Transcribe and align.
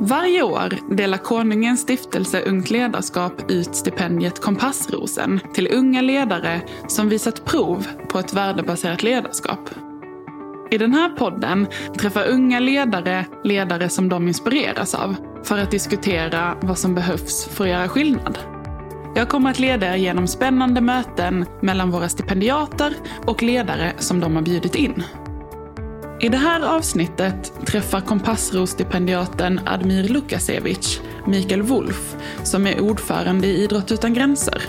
Varje 0.00 0.42
år 0.42 0.94
delar 0.96 1.18
Konungens 1.18 1.80
stiftelse 1.80 2.42
Ungt 2.42 2.70
ledarskap 2.70 3.50
ut 3.50 3.74
stipendiet 3.74 4.40
Kompassrosen 4.40 5.40
till 5.54 5.68
unga 5.72 6.00
ledare 6.00 6.60
som 6.88 7.08
visat 7.08 7.44
prov 7.44 7.86
på 8.08 8.18
ett 8.18 8.34
värdebaserat 8.34 9.02
ledarskap. 9.02 9.70
I 10.70 10.78
den 10.78 10.94
här 10.94 11.08
podden 11.08 11.66
träffar 11.98 12.28
unga 12.28 12.60
ledare 12.60 13.26
ledare 13.44 13.88
som 13.88 14.08
de 14.08 14.28
inspireras 14.28 14.94
av 14.94 15.16
för 15.44 15.58
att 15.58 15.70
diskutera 15.70 16.56
vad 16.60 16.78
som 16.78 16.94
behövs 16.94 17.48
för 17.48 17.64
att 17.64 17.70
göra 17.70 17.88
skillnad. 17.88 18.38
Jag 19.14 19.28
kommer 19.28 19.50
att 19.50 19.58
leda 19.58 19.86
er 19.86 19.96
genom 19.96 20.26
spännande 20.26 20.80
möten 20.80 21.46
mellan 21.60 21.90
våra 21.90 22.08
stipendiater 22.08 22.94
och 23.26 23.42
ledare 23.42 23.92
som 23.98 24.20
de 24.20 24.36
har 24.36 24.42
bjudit 24.42 24.74
in. 24.74 25.02
I 26.22 26.28
det 26.28 26.36
här 26.36 26.76
avsnittet 26.76 27.52
träffar 27.66 28.00
Kompassro-stipendiaten 28.00 29.60
Admir 29.66 30.08
Lukasevic 30.08 31.00
Mikael 31.26 31.62
Wolf, 31.62 32.16
som 32.42 32.66
är 32.66 32.80
ordförande 32.80 33.46
i 33.46 33.64
Idrott 33.64 33.92
utan 33.92 34.14
gränser, 34.14 34.62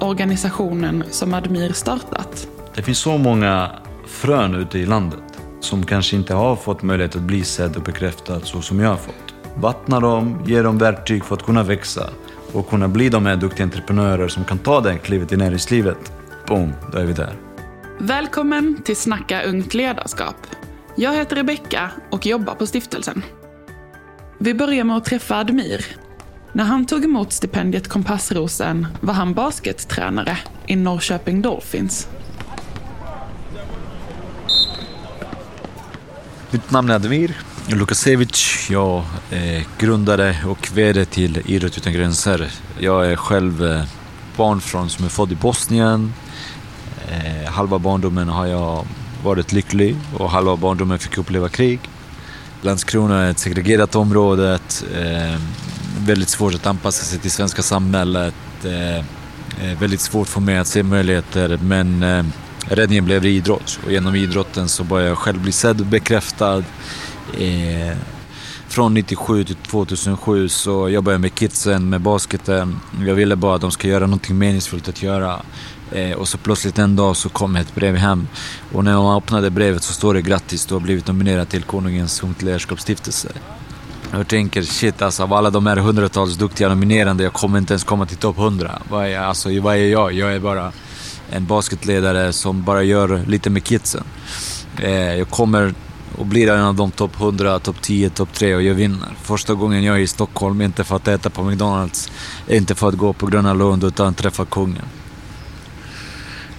organisationen 0.00 1.04
som 1.10 1.34
Admir 1.34 1.72
startat. 1.72 2.48
Det 2.74 2.82
finns 2.82 2.98
så 2.98 3.18
många 3.18 3.70
frön 4.06 4.54
ute 4.54 4.78
i 4.78 4.86
landet 4.86 5.40
som 5.60 5.86
kanske 5.86 6.16
inte 6.16 6.34
har 6.34 6.56
fått 6.56 6.82
möjlighet 6.82 7.16
att 7.16 7.22
bli 7.22 7.44
sedd 7.44 7.76
och 7.76 7.82
bekräftad 7.82 8.40
så 8.40 8.60
som 8.60 8.80
jag 8.80 8.88
har 8.88 8.96
fått. 8.96 9.34
Vattna 9.54 10.00
dem, 10.00 10.42
ge 10.46 10.62
dem 10.62 10.78
verktyg 10.78 11.24
för 11.24 11.34
att 11.34 11.42
kunna 11.42 11.62
växa 11.62 12.10
och 12.52 12.68
kunna 12.68 12.88
bli 12.88 13.08
de 13.08 13.26
här 13.26 13.36
duktiga 13.36 13.64
entreprenörer 13.64 14.28
som 14.28 14.44
kan 14.44 14.58
ta 14.58 14.80
det 14.80 14.98
klivet 14.98 15.32
i 15.32 15.36
näringslivet. 15.36 16.12
Boom, 16.48 16.72
då 16.92 16.98
är 16.98 17.04
vi 17.04 17.12
där. 17.12 17.32
Välkommen 17.98 18.82
till 18.82 18.96
Snacka 18.96 19.42
ungt 19.42 19.74
ledarskap. 19.74 20.36
Jag 21.00 21.14
heter 21.14 21.36
Rebecka 21.36 21.90
och 22.10 22.26
jobbar 22.26 22.54
på 22.54 22.66
stiftelsen. 22.66 23.22
Vi 24.38 24.54
börjar 24.54 24.84
med 24.84 24.96
att 24.96 25.04
träffa 25.04 25.36
Admir. 25.36 25.86
När 26.52 26.64
han 26.64 26.86
tog 26.86 27.04
emot 27.04 27.32
stipendiet 27.32 27.88
Kompassrosen 27.88 28.86
var 29.00 29.14
han 29.14 29.34
baskettränare 29.34 30.38
i 30.66 30.76
Norrköping 30.76 31.42
Dolphins. 31.42 32.08
Mitt 36.50 36.70
namn 36.70 36.90
är 36.90 36.94
Admir 36.94 37.36
Lukasevic. 37.68 38.66
Jag 38.70 39.04
är 39.30 39.64
grundare 39.78 40.36
och 40.46 40.68
VD 40.74 41.04
till 41.04 41.42
Idrott 41.46 41.78
utan 41.78 41.92
gränser. 41.92 42.50
Jag 42.78 43.12
är 43.12 43.16
själv 43.16 43.64
eh, 43.64 43.84
barn 44.36 44.60
från, 44.60 44.90
som 44.90 45.04
är 45.04 45.08
född 45.08 45.32
i 45.32 45.36
Bosnien. 45.36 46.12
Eh, 47.08 47.50
halva 47.50 47.78
barndomen 47.78 48.28
har 48.28 48.46
jag 48.46 48.86
varit 49.24 49.52
lycklig 49.52 49.96
och 50.16 50.30
halva 50.30 50.56
barndomen 50.56 50.98
fick 50.98 51.18
uppleva 51.18 51.48
krig. 51.48 51.80
Landskrona 52.62 53.22
är 53.22 53.30
ett 53.30 53.38
segregerat 53.38 53.94
område, 53.94 54.58
eh, 54.94 55.40
väldigt 55.98 56.28
svårt 56.28 56.54
att 56.54 56.66
anpassa 56.66 57.04
sig 57.04 57.18
till 57.18 57.30
svenska 57.30 57.62
samhället. 57.62 58.34
Eh, 58.64 58.98
eh 58.98 59.78
väldigt 59.80 60.00
svårt 60.00 60.28
för 60.28 60.40
mig 60.40 60.58
att 60.58 60.66
se 60.66 60.82
möjligheter 60.82 61.58
men 61.62 62.02
eh, 62.02 62.24
räddningen 62.60 63.04
blev 63.04 63.26
idrott 63.26 63.80
och 63.84 63.92
genom 63.92 64.14
idrotten 64.14 64.68
så 64.68 64.84
började 64.84 65.08
jag 65.08 65.18
själv 65.18 65.42
bli 65.42 65.52
sedd 65.52 65.80
och 65.80 65.86
bekräftad. 65.86 66.64
Eh, 67.38 67.96
från 68.68 68.94
97 68.94 69.44
till 69.44 69.54
2007 69.54 70.48
så 70.48 70.88
jobbade 70.88 71.14
jag 71.14 71.20
med 71.20 71.34
kidsen, 71.34 71.88
med 71.88 72.00
basketen. 72.00 72.80
Jag 73.06 73.14
ville 73.14 73.36
bara 73.36 73.54
att 73.54 73.60
de 73.60 73.70
ska 73.70 73.88
göra 73.88 74.06
någonting 74.06 74.38
meningsfullt 74.38 74.88
att 74.88 75.02
göra. 75.02 75.42
Eh, 75.92 76.12
och 76.12 76.28
så 76.28 76.38
plötsligt 76.38 76.78
en 76.78 76.96
dag 76.96 77.16
så 77.16 77.28
kom 77.28 77.56
ett 77.56 77.74
brev 77.74 77.96
hem. 77.96 78.28
Och 78.72 78.84
när 78.84 78.92
jag 78.92 79.16
öppnade 79.16 79.50
brevet 79.50 79.82
så 79.82 79.92
står 79.92 80.14
det 80.14 80.22
grattis, 80.22 80.66
du 80.66 80.74
har 80.74 80.80
blivit 80.80 81.06
nominerad 81.06 81.48
till 81.48 81.62
Konungens 81.62 82.22
Ungt 82.22 82.42
Ledarskapsstiftelse. 82.42 83.28
Jag 84.12 84.28
tänker 84.28 84.62
shit 84.62 85.02
alltså 85.02 85.22
av 85.22 85.32
alla 85.32 85.50
de 85.50 85.66
här 85.66 85.76
hundratals 85.76 86.36
duktiga 86.36 86.68
nominerande, 86.68 87.24
jag 87.24 87.32
kommer 87.32 87.58
inte 87.58 87.72
ens 87.72 87.84
komma 87.84 88.06
till 88.06 88.16
topp 88.16 88.38
100. 88.38 88.82
Vad 88.90 89.06
är, 89.06 89.18
alltså, 89.18 89.60
vad 89.60 89.76
är 89.76 89.86
jag? 89.86 90.12
Jag 90.12 90.34
är 90.34 90.40
bara 90.40 90.72
en 91.30 91.46
basketledare 91.46 92.32
som 92.32 92.64
bara 92.64 92.82
gör 92.82 93.22
lite 93.26 93.50
med 93.50 93.64
kidsen. 93.64 94.04
Eh, 94.80 95.14
jag 95.14 95.30
kommer 95.30 95.74
och 96.18 96.26
blir 96.26 96.50
en 96.50 96.64
av 96.64 96.74
de 96.74 96.90
topp 96.90 97.20
100, 97.20 97.58
topp 97.58 97.82
10, 97.82 98.10
topp 98.10 98.32
3 98.32 98.54
och 98.54 98.62
jag 98.62 98.74
vinner. 98.74 99.08
Första 99.22 99.54
gången 99.54 99.84
jag 99.84 99.96
är 99.96 100.00
i 100.00 100.06
Stockholm, 100.06 100.62
inte 100.62 100.84
för 100.84 100.96
att 100.96 101.08
äta 101.08 101.30
på 101.30 101.42
McDonalds, 101.42 102.10
inte 102.48 102.74
för 102.74 102.88
att 102.88 102.94
gå 102.94 103.12
på 103.12 103.26
Gröna 103.26 103.54
Lund, 103.54 103.84
utan 103.84 104.14
träffa 104.14 104.44
kungen. 104.44 104.84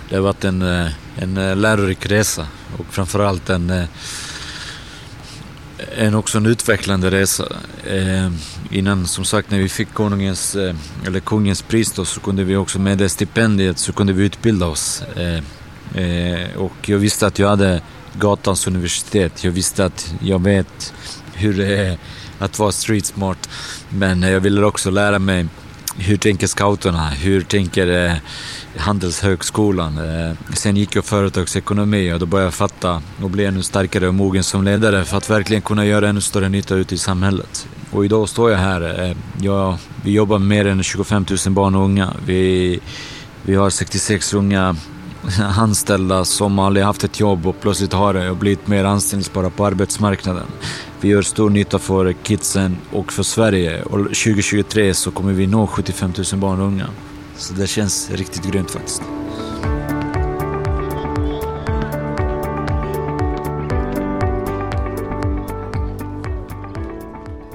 Det 0.09 0.15
har 0.15 0.23
varit 0.23 0.43
en, 0.43 0.61
eh, 0.61 0.87
en 1.17 1.37
eh, 1.37 1.55
lärorik 1.55 2.05
resa 2.05 2.47
och 2.77 2.85
framförallt 2.89 3.49
en, 3.49 3.69
eh, 3.69 3.85
en 5.97 6.15
också 6.15 6.37
en 6.37 6.45
utvecklande 6.45 7.11
resa. 7.11 7.47
Eh, 7.87 8.31
innan, 8.71 9.07
som 9.07 9.25
sagt, 9.25 9.51
när 9.51 9.59
vi 9.59 9.69
fick 9.69 9.93
konungens, 9.93 10.55
eh, 10.55 10.75
eller 11.05 11.19
kungens 11.19 11.61
pris 11.61 11.91
då, 11.91 12.05
så 12.05 12.19
kunde 12.19 12.43
vi 12.43 12.55
också 12.55 12.79
med 12.79 12.97
det 12.97 13.09
stipendiet 13.09 13.77
så 13.77 13.93
kunde 13.93 14.13
vi 14.13 14.25
utbilda 14.25 14.65
oss. 14.67 15.01
Eh, 15.01 15.43
och 16.57 16.89
jag 16.89 16.97
visste 16.97 17.27
att 17.27 17.39
jag 17.39 17.49
hade 17.49 17.81
gatans 18.13 18.67
universitet. 18.67 19.43
Jag 19.43 19.51
visste 19.51 19.85
att 19.85 20.13
jag 20.21 20.43
vet 20.43 20.93
hur 21.33 21.53
det 21.53 21.77
är 21.77 21.97
att 22.39 22.59
vara 22.59 22.71
street 22.71 23.05
smart. 23.05 23.49
Men 23.89 24.21
jag 24.21 24.39
ville 24.39 24.65
också 24.65 24.91
lära 24.91 25.19
mig 25.19 25.47
hur 25.97 26.17
tänker 26.17 26.47
scouterna? 26.47 27.09
Hur 27.09 27.41
tänker 27.41 28.05
eh, 28.05 28.15
Handelshögskolan? 28.77 29.97
Eh, 29.97 30.35
sen 30.53 30.75
gick 30.75 30.95
jag 30.95 31.05
företagsekonomi 31.05 32.13
och 32.13 32.19
då 32.19 32.25
började 32.25 32.47
jag 32.47 32.53
fatta 32.53 33.01
och 33.23 33.29
bli 33.29 33.45
ännu 33.45 33.63
starkare 33.63 34.07
och 34.07 34.13
mogen 34.13 34.43
som 34.43 34.63
ledare 34.63 35.05
för 35.05 35.17
att 35.17 35.29
verkligen 35.29 35.61
kunna 35.61 35.85
göra 35.85 36.09
ännu 36.09 36.21
större 36.21 36.49
nytta 36.49 36.75
ute 36.75 36.95
i 36.95 36.97
samhället. 36.97 37.67
Och 37.91 38.05
idag 38.05 38.29
står 38.29 38.51
jag 38.51 38.57
här. 38.57 39.03
Eh, 39.03 39.15
jag, 39.41 39.77
vi 40.03 40.11
jobbar 40.11 40.39
med 40.39 40.47
mer 40.47 40.71
än 40.71 40.83
25 40.83 41.25
000 41.45 41.53
barn 41.53 41.75
och 41.75 41.83
unga. 41.83 42.13
Vi, 42.25 42.79
vi 43.43 43.55
har 43.55 43.69
66 43.69 44.33
unga 44.33 44.75
anställda 45.57 46.25
som 46.25 46.59
aldrig 46.59 46.85
haft 46.85 47.03
ett 47.03 47.19
jobb 47.19 47.47
och 47.47 47.61
plötsligt 47.61 47.93
har 47.93 48.13
det 48.13 48.29
och 48.29 48.37
blivit 48.37 48.67
mer 48.67 48.83
anställningsbara 48.83 49.49
på 49.49 49.65
arbetsmarknaden. 49.65 50.45
Vi 51.01 51.09
gör 51.09 51.21
stor 51.21 51.49
nytta 51.49 51.79
för 51.79 52.13
kidsen 52.13 52.77
och 52.91 53.13
för 53.13 53.23
Sverige 53.23 53.83
och 53.83 53.99
2023 53.99 54.93
så 54.93 55.11
kommer 55.11 55.33
vi 55.33 55.47
nå 55.47 55.67
75 55.67 56.13
000 56.31 56.41
barn 56.41 56.61
och 56.61 56.67
unga. 56.67 56.87
Så 57.39 57.53
det 57.53 57.67
känns 57.67 58.09
riktigt 58.11 58.43
grymt 58.43 58.71
faktiskt. 58.71 59.01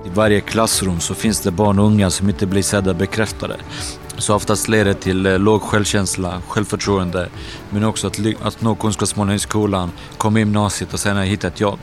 I 0.04 0.08
varje 0.14 0.40
klassrum 0.40 1.00
så 1.00 1.14
finns 1.14 1.40
det 1.40 1.50
barn 1.50 1.78
och 1.78 1.86
unga 1.86 2.10
som 2.10 2.28
inte 2.28 2.46
blir 2.46 2.62
sedda 2.62 2.94
bekräftade. 2.94 3.56
Så 4.18 4.34
oftast 4.34 4.68
leder 4.68 4.84
det 4.84 4.94
till 4.94 5.26
eh, 5.26 5.38
låg 5.38 5.62
självkänsla, 5.62 6.42
självförtroende, 6.48 7.28
men 7.70 7.84
också 7.84 8.06
att, 8.06 8.18
att 8.42 8.62
nå 8.62 8.74
kunskapsmålen 8.74 9.34
i 9.34 9.38
skolan, 9.38 9.90
komma 10.18 10.38
i 10.38 10.42
gymnasiet 10.42 10.94
och 10.94 11.00
sen 11.00 11.18
hitta 11.18 11.48
ett 11.48 11.60
jobb. 11.60 11.78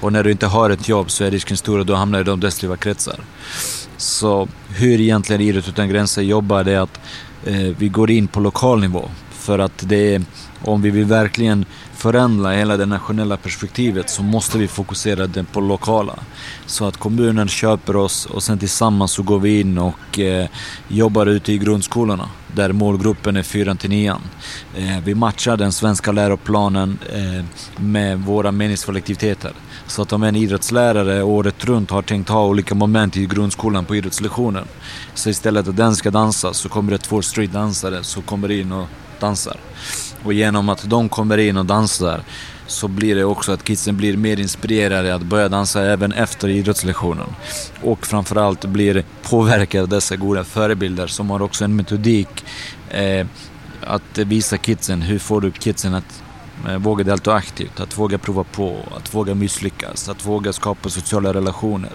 Och 0.00 0.12
när 0.12 0.24
du 0.24 0.30
inte 0.30 0.46
har 0.46 0.70
ett 0.70 0.88
jobb 0.88 1.10
så 1.10 1.24
är 1.24 1.30
risken 1.30 1.56
stor 1.56 1.80
att 1.80 1.86
du 1.86 1.94
hamnar 1.94 2.20
i 2.20 2.24
de 2.24 2.40
destruktiva 2.40 2.76
kretsar. 2.76 3.20
Så 3.96 4.48
hur 4.68 5.00
egentligen 5.00 5.42
Idrott 5.42 5.68
utan 5.68 5.88
gränser 5.88 6.22
jobbar 6.22 6.64
det 6.64 6.72
är 6.72 6.80
att 6.80 7.00
Eh, 7.46 7.74
vi 7.78 7.88
går 7.88 8.10
in 8.10 8.26
på 8.26 8.40
lokal 8.40 8.80
nivå. 8.80 9.10
För 9.30 9.58
att 9.58 9.88
det 9.88 10.14
är, 10.14 10.22
om 10.62 10.82
vi 10.82 10.90
vill 10.90 11.04
verkligen 11.04 11.64
förändra 11.94 12.50
hela 12.50 12.76
det 12.76 12.86
nationella 12.86 13.36
perspektivet 13.36 14.10
så 14.10 14.22
måste 14.22 14.58
vi 14.58 14.68
fokusera 14.68 15.26
det 15.26 15.44
på 15.44 15.60
lokala. 15.60 16.14
Så 16.66 16.84
att 16.84 16.96
kommunen 16.96 17.48
köper 17.48 17.96
oss 17.96 18.26
och 18.26 18.42
sen 18.42 18.58
tillsammans 18.58 19.12
så 19.12 19.22
går 19.22 19.40
vi 19.40 19.60
in 19.60 19.78
och 19.78 20.18
eh, 20.18 20.48
jobbar 20.88 21.26
ute 21.26 21.52
i 21.52 21.58
grundskolorna 21.58 22.28
där 22.54 22.72
målgruppen 22.72 23.36
är 23.36 23.42
4 23.42 23.74
till 23.74 23.90
9. 23.90 24.16
Eh, 24.76 25.00
vi 25.04 25.14
matchar 25.14 25.56
den 25.56 25.72
svenska 25.72 26.12
läroplanen 26.12 26.98
eh, 27.12 27.44
med 27.76 28.18
våra 28.18 28.52
meningsfulla 28.52 28.98
aktiviteter. 28.98 29.52
Så 29.86 30.02
att 30.02 30.12
om 30.12 30.22
en 30.22 30.36
idrottslärare 30.36 31.22
året 31.22 31.64
runt 31.64 31.90
har 31.90 32.02
tänkt 32.02 32.28
ha 32.28 32.46
olika 32.46 32.74
moment 32.74 33.16
i 33.16 33.26
grundskolan 33.26 33.84
på 33.84 33.96
idrottslektionen. 33.96 34.64
Så 35.14 35.30
istället 35.30 35.68
att 35.68 35.76
den 35.76 35.96
ska 35.96 36.10
dansa 36.10 36.54
så 36.54 36.68
kommer 36.68 36.92
det 36.92 36.98
två 36.98 37.22
streetdansare 37.22 38.04
som 38.04 38.22
kommer 38.22 38.50
in 38.50 38.72
och 38.72 38.86
dansar. 39.20 39.56
Och 40.24 40.32
genom 40.32 40.68
att 40.68 40.90
de 40.90 41.08
kommer 41.08 41.38
in 41.38 41.56
och 41.56 41.66
dansar 41.66 42.22
så 42.66 42.88
blir 42.88 43.14
det 43.14 43.24
också 43.24 43.52
att 43.52 43.64
kidsen 43.64 43.96
blir 43.96 44.16
mer 44.16 44.40
inspirerade 44.40 45.14
att 45.14 45.22
börja 45.22 45.48
dansa 45.48 45.82
även 45.82 46.12
efter 46.12 46.48
idrottslektionen. 46.48 47.28
Och 47.82 48.06
framförallt 48.06 48.64
blir 48.64 49.04
påverkade 49.22 49.82
av 49.82 49.88
dessa 49.88 50.16
goda 50.16 50.44
förebilder 50.44 51.06
som 51.06 51.30
har 51.30 51.42
också 51.42 51.64
en 51.64 51.76
metodik 51.76 52.44
eh, 52.90 53.26
att 53.80 54.18
visa 54.18 54.58
kidsen, 54.58 55.02
hur 55.02 55.18
får 55.18 55.40
du 55.40 55.50
kidsen 55.50 55.94
att 55.94 56.22
Eh, 56.68 56.78
våga 56.78 57.04
delta 57.04 57.34
aktivt, 57.34 57.80
att 57.80 57.98
våga 57.98 58.18
prova 58.18 58.44
på, 58.44 58.76
att 58.96 59.14
våga 59.14 59.34
misslyckas, 59.34 60.08
att 60.08 60.26
våga 60.26 60.52
skapa 60.52 60.88
sociala 60.88 61.34
relationer, 61.34 61.92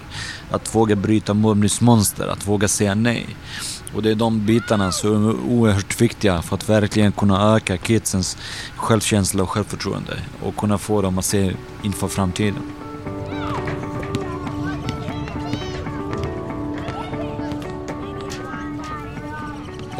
att 0.50 0.74
våga 0.74 0.96
bryta 0.96 1.34
mobbningsmönster, 1.34 2.26
att 2.26 2.46
våga 2.48 2.68
säga 2.68 2.94
nej. 2.94 3.26
Och 3.94 4.02
det 4.02 4.10
är 4.10 4.14
de 4.14 4.46
bitarna 4.46 4.92
som 4.92 5.28
är 5.28 5.34
oerhört 5.50 6.00
viktiga 6.00 6.42
för 6.42 6.56
att 6.56 6.68
verkligen 6.68 7.12
kunna 7.12 7.54
öka 7.56 7.76
kidsens 7.76 8.36
självkänsla 8.76 9.42
och 9.42 9.50
självförtroende 9.50 10.18
och 10.42 10.56
kunna 10.56 10.78
få 10.78 11.02
dem 11.02 11.18
att 11.18 11.24
se 11.24 11.52
inför 11.82 12.08
framtiden. 12.08 12.81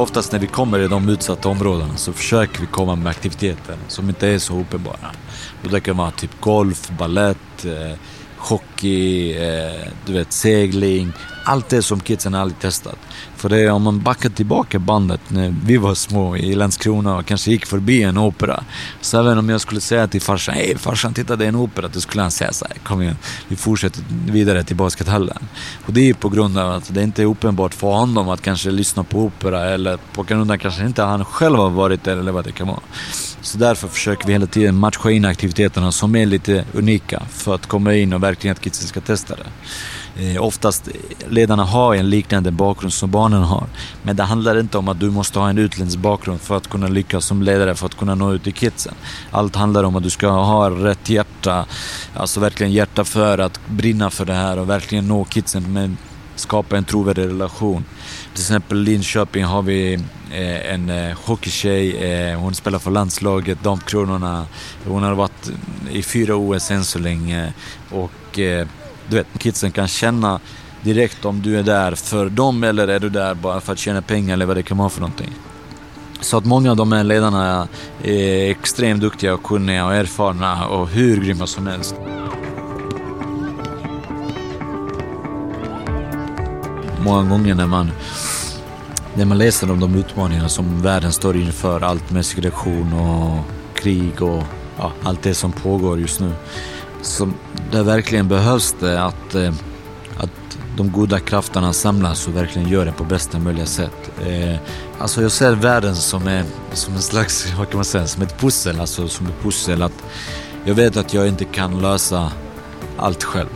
Oftast 0.02 0.32
när 0.32 0.38
vi 0.38 0.46
kommer 0.46 0.78
i 0.78 0.88
de 0.88 1.08
utsatta 1.08 1.48
områdena 1.48 1.96
så 1.96 2.12
försöker 2.12 2.60
vi 2.60 2.66
komma 2.66 2.96
med 2.96 3.06
aktiviteter 3.10 3.76
som 3.88 4.08
inte 4.08 4.28
är 4.28 4.38
så 4.38 4.60
uppenbara. 4.60 5.10
Och 5.64 5.70
det 5.70 5.80
kan 5.80 5.96
vara 5.96 6.10
typ 6.10 6.40
golf, 6.40 6.90
ballett, 6.98 7.64
eh, 7.64 7.98
hockey, 8.36 9.32
eh, 9.32 9.88
du 10.06 10.12
vet 10.12 10.32
segling. 10.32 11.12
Allt 11.44 11.68
det 11.68 11.82
som 11.82 12.00
kidsen 12.00 12.34
aldrig 12.34 12.60
testat. 12.60 12.98
För 13.42 13.48
det 13.48 13.60
är 13.60 13.70
om 13.70 13.82
man 13.82 14.00
backar 14.00 14.28
tillbaka 14.28 14.78
bandet 14.78 15.20
när 15.28 15.54
vi 15.64 15.76
var 15.76 15.94
små 15.94 16.36
i 16.36 16.54
Landskrona 16.54 17.16
och 17.16 17.26
kanske 17.26 17.50
gick 17.50 17.66
förbi 17.66 18.02
en 18.02 18.18
opera. 18.18 18.64
Så 19.00 19.20
även 19.20 19.38
om 19.38 19.48
jag 19.48 19.60
skulle 19.60 19.80
säga 19.80 20.06
till 20.08 20.20
farsan, 20.20 20.54
hej 20.54 20.78
farsan 20.78 21.14
titta 21.14 21.36
det 21.36 21.44
är 21.44 21.48
en 21.48 21.56
opera, 21.56 21.88
då 21.88 22.00
skulle 22.00 22.22
han 22.22 22.30
säga 22.30 22.52
så 22.52 22.66
här, 22.68 22.78
kom 22.78 23.02
igen, 23.02 23.16
vi 23.48 23.56
fortsätter 23.56 24.02
vidare 24.26 24.64
till 24.64 24.76
baskethallen. 24.76 25.48
Och 25.86 25.92
det 25.92 26.10
är 26.10 26.14
på 26.14 26.28
grund 26.28 26.58
av 26.58 26.72
att 26.72 26.94
det 26.94 27.02
inte 27.02 27.22
är 27.22 27.26
uppenbart 27.26 27.74
för 27.74 27.86
honom 27.86 28.28
att 28.28 28.42
kanske 28.42 28.70
lyssna 28.70 29.04
på 29.04 29.20
opera 29.20 29.70
eller 29.70 29.98
på 30.12 30.22
grund 30.22 30.42
av 30.42 30.54
att 30.54 30.60
kanske 30.60 30.86
inte 30.86 31.02
han 31.02 31.24
själv 31.24 31.56
har 31.56 31.70
varit 31.70 32.04
där 32.04 32.16
eller 32.16 32.32
vad 32.32 32.44
det 32.44 32.52
kan 32.52 32.66
vara. 32.66 32.80
Så 33.40 33.58
därför 33.58 33.88
försöker 33.88 34.26
vi 34.26 34.32
hela 34.32 34.46
tiden 34.46 34.76
matcha 34.76 35.10
in 35.10 35.24
aktiviteterna 35.24 35.92
som 35.92 36.16
är 36.16 36.26
lite 36.26 36.64
unika 36.72 37.22
för 37.30 37.54
att 37.54 37.66
komma 37.66 37.94
in 37.94 38.12
och 38.12 38.22
verkligen 38.22 38.52
att 38.52 38.60
kidsen 38.60 38.88
ska 38.88 39.00
testa 39.00 39.36
det. 39.36 39.46
Eh, 40.16 40.42
oftast 40.42 40.88
ledarna 41.28 41.64
har 41.64 41.94
en 41.94 42.10
liknande 42.10 42.50
bakgrund 42.50 42.92
som 42.92 43.10
barnen 43.10 43.42
har. 43.42 43.66
Men 44.02 44.16
det 44.16 44.22
handlar 44.22 44.60
inte 44.60 44.78
om 44.78 44.88
att 44.88 45.00
du 45.00 45.10
måste 45.10 45.38
ha 45.38 45.50
en 45.50 45.58
utländsk 45.58 45.98
bakgrund 45.98 46.40
för 46.40 46.56
att 46.56 46.70
kunna 46.70 46.88
lyckas 46.88 47.24
som 47.24 47.42
ledare, 47.42 47.74
för 47.74 47.86
att 47.86 47.96
kunna 47.96 48.14
nå 48.14 48.32
ut 48.32 48.44
till 48.44 48.52
kidsen. 48.52 48.94
Allt 49.30 49.56
handlar 49.56 49.84
om 49.84 49.96
att 49.96 50.02
du 50.02 50.10
ska 50.10 50.28
ha 50.28 50.70
rätt 50.70 51.08
hjärta, 51.08 51.66
alltså 52.14 52.40
verkligen 52.40 52.72
hjärta 52.72 53.04
för 53.04 53.38
att 53.38 53.60
brinna 53.66 54.10
för 54.10 54.24
det 54.24 54.32
här 54.32 54.58
och 54.58 54.70
verkligen 54.70 55.08
nå 55.08 55.24
kidsen, 55.24 55.72
men 55.72 55.96
skapa 56.36 56.76
en 56.76 56.84
trovärdig 56.84 57.22
relation. 57.22 57.84
Till 58.32 58.42
exempel 58.42 58.78
i 58.78 58.90
Linköping 58.90 59.44
har 59.44 59.62
vi 59.62 59.94
eh, 60.32 60.74
en 60.74 60.90
eh, 60.90 61.18
hockeytjej, 61.24 61.96
eh, 61.96 62.38
hon 62.40 62.54
spelar 62.54 62.78
för 62.78 62.90
landslaget, 62.90 63.62
Damkronorna. 63.62 64.46
Hon 64.86 65.02
har 65.02 65.14
varit 65.14 65.50
i 65.90 66.02
fyra 66.02 66.36
OS 66.36 66.70
än 66.70 66.84
så 66.84 66.98
länge 66.98 67.52
och 67.90 68.38
du 69.08 69.16
vet, 69.16 69.26
kidsen 69.38 69.70
kan 69.70 69.88
känna 69.88 70.40
direkt 70.82 71.24
om 71.24 71.42
du 71.42 71.58
är 71.58 71.62
där 71.62 71.94
för 71.94 72.30
dem 72.30 72.64
eller 72.64 72.88
är 72.88 72.98
du 72.98 73.08
där 73.08 73.34
bara 73.34 73.60
för 73.60 73.72
att 73.72 73.78
tjäna 73.78 74.02
pengar 74.02 74.34
eller 74.34 74.46
vad 74.46 74.56
det 74.56 74.62
kan 74.62 74.78
vara 74.78 74.88
för 74.88 75.00
någonting. 75.00 75.34
Så 76.20 76.36
att 76.36 76.44
många 76.44 76.70
av 76.70 76.76
de 76.76 76.92
här 76.92 77.04
ledarna 77.04 77.68
är 78.02 78.50
extremt 78.50 79.00
duktiga 79.00 79.34
och 79.34 79.42
kunniga 79.42 79.86
och 79.86 79.94
erfarna 79.94 80.66
och 80.66 80.88
hur 80.88 81.24
grymma 81.24 81.46
som 81.46 81.66
helst. 81.66 81.94
Många 87.04 87.30
gånger 87.30 87.54
när 87.54 87.66
man, 87.66 87.90
när 89.14 89.24
man 89.24 89.38
läser 89.38 89.70
om 89.70 89.80
de 89.80 89.94
utmaningar 89.94 90.48
som 90.48 90.82
världen 90.82 91.12
står 91.12 91.36
inför, 91.36 91.80
allt 91.80 92.10
med 92.10 92.26
segregation 92.26 92.92
och 92.92 93.44
krig 93.74 94.22
och 94.22 94.42
ja, 94.78 94.92
allt 95.02 95.22
det 95.22 95.34
som 95.34 95.52
pågår 95.52 96.00
just 96.00 96.20
nu 96.20 96.32
som 97.02 97.34
där 97.72 97.82
verkligen 97.82 98.28
behövs 98.28 98.74
det 98.80 99.02
att, 99.02 99.34
eh, 99.34 99.52
att 100.16 100.58
de 100.76 100.92
goda 100.92 101.20
krafterna 101.20 101.72
samlas 101.72 102.28
och 102.28 102.36
verkligen 102.36 102.68
gör 102.68 102.84
det 102.84 102.92
på 102.92 103.04
bästa 103.04 103.38
möjliga 103.38 103.66
sätt. 103.66 104.10
Eh, 104.26 104.56
alltså 104.98 105.22
jag 105.22 105.32
ser 105.32 105.52
världen 105.52 105.96
som, 105.96 106.26
är, 106.26 106.44
som 106.72 106.94
en 106.94 107.02
slags, 107.02 107.52
vad 107.58 107.68
kan 107.68 107.76
man 107.76 107.84
säga, 107.84 108.06
som 108.06 108.22
ett 108.22 108.40
pussel. 108.40 108.80
Alltså 108.80 109.08
som 109.08 109.26
ett 109.26 109.42
pussel 109.42 109.82
att 109.82 110.04
jag 110.64 110.74
vet 110.74 110.96
att 110.96 111.14
jag 111.14 111.28
inte 111.28 111.44
kan 111.44 111.80
lösa 111.80 112.32
allt 112.96 113.22
själv. 113.22 113.48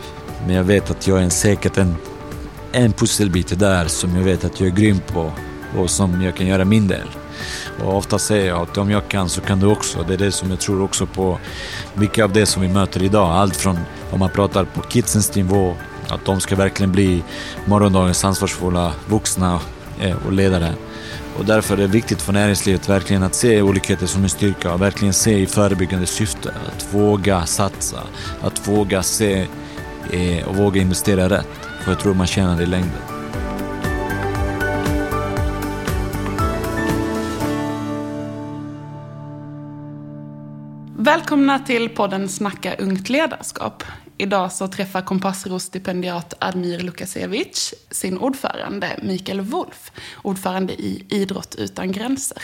Men 0.45 0.55
jag 0.55 0.63
vet 0.63 0.91
att 0.91 1.07
jag 1.07 1.23
är 1.23 1.29
säkert 1.29 1.77
en, 1.77 1.95
en 2.71 2.93
pusselbit 2.93 3.59
där 3.59 3.87
som 3.87 4.15
jag 4.15 4.23
vet 4.23 4.45
att 4.45 4.59
jag 4.59 4.69
är 4.69 4.73
grym 4.73 4.99
på 5.13 5.31
och 5.77 5.89
som 5.89 6.21
jag 6.21 6.35
kan 6.35 6.47
göra 6.47 6.65
min 6.65 6.87
del. 6.87 7.07
Och 7.83 7.97
ofta 7.97 8.19
säger 8.19 8.47
jag 8.47 8.61
att 8.61 8.77
om 8.77 8.91
jag 8.91 9.07
kan 9.07 9.29
så 9.29 9.41
kan 9.41 9.59
du 9.59 9.67
också. 9.67 10.05
Det 10.07 10.13
är 10.13 10.17
det 10.17 10.31
som 10.31 10.49
jag 10.49 10.59
tror 10.59 10.81
också 10.81 11.05
på 11.05 11.39
mycket 11.93 12.23
av 12.23 12.33
det 12.33 12.45
som 12.45 12.61
vi 12.61 12.67
möter 12.67 13.03
idag. 13.03 13.31
Allt 13.31 13.55
från 13.55 13.79
om 14.11 14.19
man 14.19 14.29
pratar 14.29 14.65
på 14.65 14.81
kidsens 14.81 15.35
nivå, 15.35 15.75
att 16.07 16.25
de 16.25 16.39
ska 16.39 16.55
verkligen 16.55 16.91
bli 16.91 17.23
morgondagens 17.65 18.25
ansvarsfulla 18.25 18.93
vuxna 19.07 19.59
eh, 20.01 20.15
och 20.25 20.33
ledare. 20.33 20.73
Och 21.37 21.45
därför 21.45 21.73
är 21.73 21.81
det 21.81 21.87
viktigt 21.87 22.21
för 22.21 22.33
näringslivet 22.33 22.89
verkligen 22.89 23.23
att 23.23 23.35
se 23.35 23.61
olikheter 23.61 24.05
som 24.05 24.23
en 24.23 24.29
styrka 24.29 24.73
och 24.73 24.81
verkligen 24.81 25.13
se 25.13 25.39
i 25.39 25.45
förebyggande 25.45 26.05
syfte. 26.05 26.49
Att 26.49 26.93
våga 26.93 27.45
satsa, 27.45 27.99
att 28.41 28.67
våga 28.67 29.03
se 29.03 29.47
eh, 30.11 30.47
och 30.47 30.55
våga 30.55 30.81
investera 30.81 31.29
rätt. 31.29 31.47
För 31.83 31.91
jag 31.91 31.99
tror 31.99 32.13
man 32.13 32.27
tjänar 32.27 32.57
det 32.57 32.63
i 32.63 32.65
längden. 32.65 33.16
Välkomna 41.07 41.59
till 41.59 41.89
podden 41.89 42.29
Snacka 42.29 42.75
ungt 42.75 43.09
ledarskap. 43.09 43.83
Idag 44.17 44.51
så 44.51 44.67
träffar 44.67 45.01
Kompassros-stipendiat 45.01 46.33
Admir 46.39 46.79
Lukasevic 46.79 47.73
sin 47.91 48.17
ordförande 48.17 48.99
Mikael 49.03 49.41
Wolf, 49.41 49.91
ordförande 50.21 50.73
i 50.73 51.05
Idrott 51.09 51.55
utan 51.55 51.91
gränser. 51.91 52.43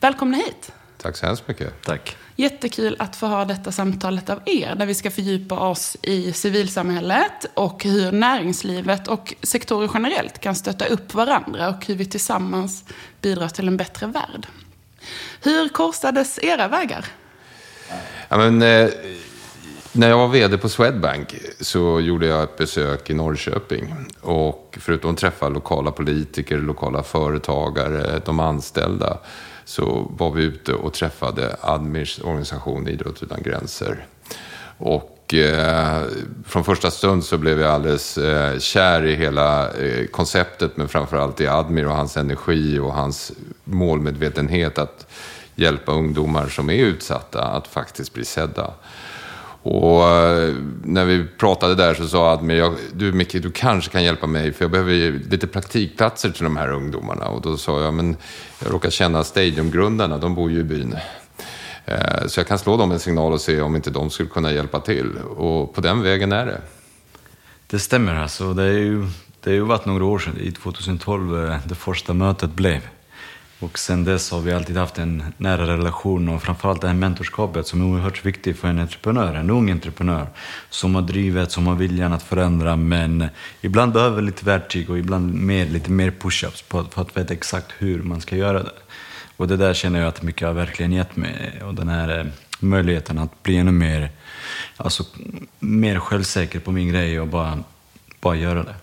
Välkomna 0.00 0.36
hit! 0.36 0.72
Tack 1.02 1.16
så 1.16 1.26
hemskt 1.26 1.48
mycket. 1.48 1.82
Tack. 1.82 2.16
Jättekul 2.36 2.96
att 2.98 3.16
få 3.16 3.26
ha 3.26 3.44
detta 3.44 3.72
samtalet 3.72 4.30
av 4.30 4.40
er, 4.46 4.74
där 4.74 4.86
vi 4.86 4.94
ska 4.94 5.10
fördjupa 5.10 5.58
oss 5.68 5.96
i 6.02 6.32
civilsamhället 6.32 7.46
och 7.54 7.84
hur 7.84 8.12
näringslivet 8.12 9.08
och 9.08 9.34
sektorer 9.42 9.90
generellt 9.94 10.38
kan 10.38 10.54
stötta 10.54 10.84
upp 10.84 11.14
varandra 11.14 11.68
och 11.68 11.86
hur 11.86 11.94
vi 11.94 12.04
tillsammans 12.06 12.84
bidrar 13.20 13.48
till 13.48 13.68
en 13.68 13.76
bättre 13.76 14.06
värld. 14.06 14.46
Hur 15.40 15.68
korsades 15.68 16.38
era 16.42 16.68
vägar? 16.68 17.06
Ja, 18.28 18.36
men, 18.36 18.62
eh, 18.62 18.90
när 19.92 20.08
jag 20.08 20.18
var 20.18 20.28
vd 20.28 20.58
på 20.58 20.68
Swedbank 20.68 21.34
så 21.60 22.00
gjorde 22.00 22.26
jag 22.26 22.42
ett 22.42 22.56
besök 22.56 23.10
i 23.10 23.14
Norrköping. 23.14 23.94
Och 24.20 24.78
förutom 24.80 25.10
att 25.10 25.18
träffa 25.18 25.48
lokala 25.48 25.90
politiker, 25.90 26.58
lokala 26.58 27.02
företagare, 27.02 28.22
de 28.24 28.40
anställda 28.40 29.18
så 29.64 30.12
var 30.18 30.30
vi 30.30 30.42
ute 30.42 30.72
och 30.72 30.92
träffade 30.92 31.56
Admirs 31.60 32.20
organisation 32.24 32.88
Idrott 32.88 33.22
utan 33.22 33.42
gränser. 33.42 34.06
Och 34.78 35.11
eh, 35.34 36.02
från 36.46 36.64
första 36.64 36.90
stund 36.90 37.24
så 37.24 37.38
blev 37.38 37.60
jag 37.60 37.70
alldeles 37.70 38.18
eh, 38.18 38.58
kär 38.58 39.06
i 39.06 39.14
hela 39.14 39.70
eh, 39.70 40.06
konceptet 40.06 40.76
men 40.76 40.88
framförallt 40.88 41.40
i 41.40 41.46
Admir 41.46 41.86
och 41.86 41.96
hans 41.96 42.16
energi 42.16 42.78
och 42.78 42.92
hans 42.92 43.32
målmedvetenhet 43.64 44.78
att 44.78 45.06
hjälpa 45.54 45.92
ungdomar 45.92 46.48
som 46.48 46.70
är 46.70 46.74
utsatta 46.74 47.44
att 47.44 47.66
faktiskt 47.66 48.14
bli 48.14 48.24
sedda. 48.24 48.70
Och 49.62 50.08
eh, 50.08 50.54
när 50.84 51.04
vi 51.04 51.24
pratade 51.38 51.74
där 51.74 51.94
så 51.94 52.08
sa 52.08 52.32
Admir, 52.32 52.72
du 52.92 53.12
Micke, 53.12 53.42
du 53.42 53.50
kanske 53.50 53.90
kan 53.90 54.04
hjälpa 54.04 54.26
mig 54.26 54.52
för 54.52 54.64
jag 54.64 54.70
behöver 54.70 55.20
lite 55.30 55.46
praktikplatser 55.46 56.30
till 56.30 56.44
de 56.44 56.56
här 56.56 56.72
ungdomarna. 56.72 57.26
Och 57.26 57.40
då 57.40 57.56
sa 57.56 57.82
jag, 57.82 57.94
men 57.94 58.16
jag 58.64 58.72
råkar 58.72 58.90
känna 58.90 59.24
Stadiumgrundarna, 59.24 60.18
de 60.18 60.34
bor 60.34 60.50
ju 60.50 60.60
i 60.60 60.64
byn. 60.64 60.96
Eh, 61.84 62.26
så 62.26 62.40
jag 62.40 62.46
kan 62.46 62.58
slå 62.58 62.76
dem 62.76 62.92
en 62.92 63.00
signal 63.00 63.32
och 63.32 63.40
se 63.40 63.60
om 63.60 63.76
inte 63.76 63.90
de 63.90 64.10
skulle 64.10 64.28
kunna 64.28 64.52
hjälpa 64.52 64.80
till. 64.80 65.16
Och 65.18 65.74
på 65.74 65.80
den 65.80 66.02
vägen 66.02 66.32
är 66.32 66.46
det. 66.46 66.60
Det 67.66 67.78
stämmer 67.78 68.14
alltså. 68.14 68.54
Det, 68.54 68.62
är 68.62 68.72
ju, 68.72 69.06
det 69.40 69.50
har 69.50 69.54
ju 69.54 69.60
varit 69.60 69.86
några 69.86 70.04
år 70.04 70.18
sedan, 70.18 70.36
i 70.40 70.52
2012, 70.52 71.44
eh, 71.44 71.56
det 71.64 71.74
första 71.74 72.14
mötet 72.14 72.50
blev. 72.50 72.80
Och 73.62 73.78
sen 73.78 74.04
dess 74.04 74.30
har 74.30 74.40
vi 74.40 74.52
alltid 74.52 74.76
haft 74.76 74.98
en 74.98 75.24
nära 75.36 75.66
relation 75.66 76.28
och 76.28 76.42
framförallt 76.42 76.80
det 76.80 76.86
här 76.86 76.94
mentorskapet 76.94 77.66
som 77.66 77.80
är 77.80 77.84
oerhört 77.86 78.24
viktigt 78.26 78.58
för 78.58 78.68
en 78.68 78.78
entreprenör, 78.78 79.34
en 79.34 79.50
ung 79.50 79.70
entreprenör 79.70 80.26
som 80.70 80.94
har 80.94 81.02
drivet, 81.02 81.52
som 81.52 81.66
har 81.66 81.74
viljan 81.74 82.12
att 82.12 82.22
förändra 82.22 82.76
men 82.76 83.28
ibland 83.60 83.92
behöver 83.92 84.22
lite 84.22 84.44
verktyg 84.44 84.90
och 84.90 84.98
ibland 84.98 85.34
mer, 85.34 85.66
lite 85.66 85.90
mer 85.90 86.10
push-ups 86.10 86.88
för 86.90 87.02
att 87.02 87.16
veta 87.16 87.34
exakt 87.34 87.72
hur 87.78 88.02
man 88.02 88.20
ska 88.20 88.36
göra 88.36 88.62
det. 88.62 88.72
Och 89.42 89.48
det 89.48 89.56
där 89.56 89.74
känner 89.74 90.00
jag 90.00 90.08
att 90.08 90.22
mycket 90.22 90.46
har 90.46 90.54
verkligen 90.54 90.92
gett 90.92 91.16
mig 91.16 91.62
och 91.64 91.74
den 91.74 91.88
här 91.88 92.18
eh, 92.18 92.26
möjligheten 92.60 93.18
att 93.18 93.42
bli 93.42 93.56
ännu 93.56 93.70
mer, 93.70 94.10
alltså, 94.76 95.04
mer 95.58 95.98
självsäker 95.98 96.60
på 96.60 96.72
min 96.72 96.88
grej 96.88 97.20
och 97.20 97.28
bara, 97.28 97.58
bara 98.20 98.36
göra 98.36 98.62
det. 98.62 98.74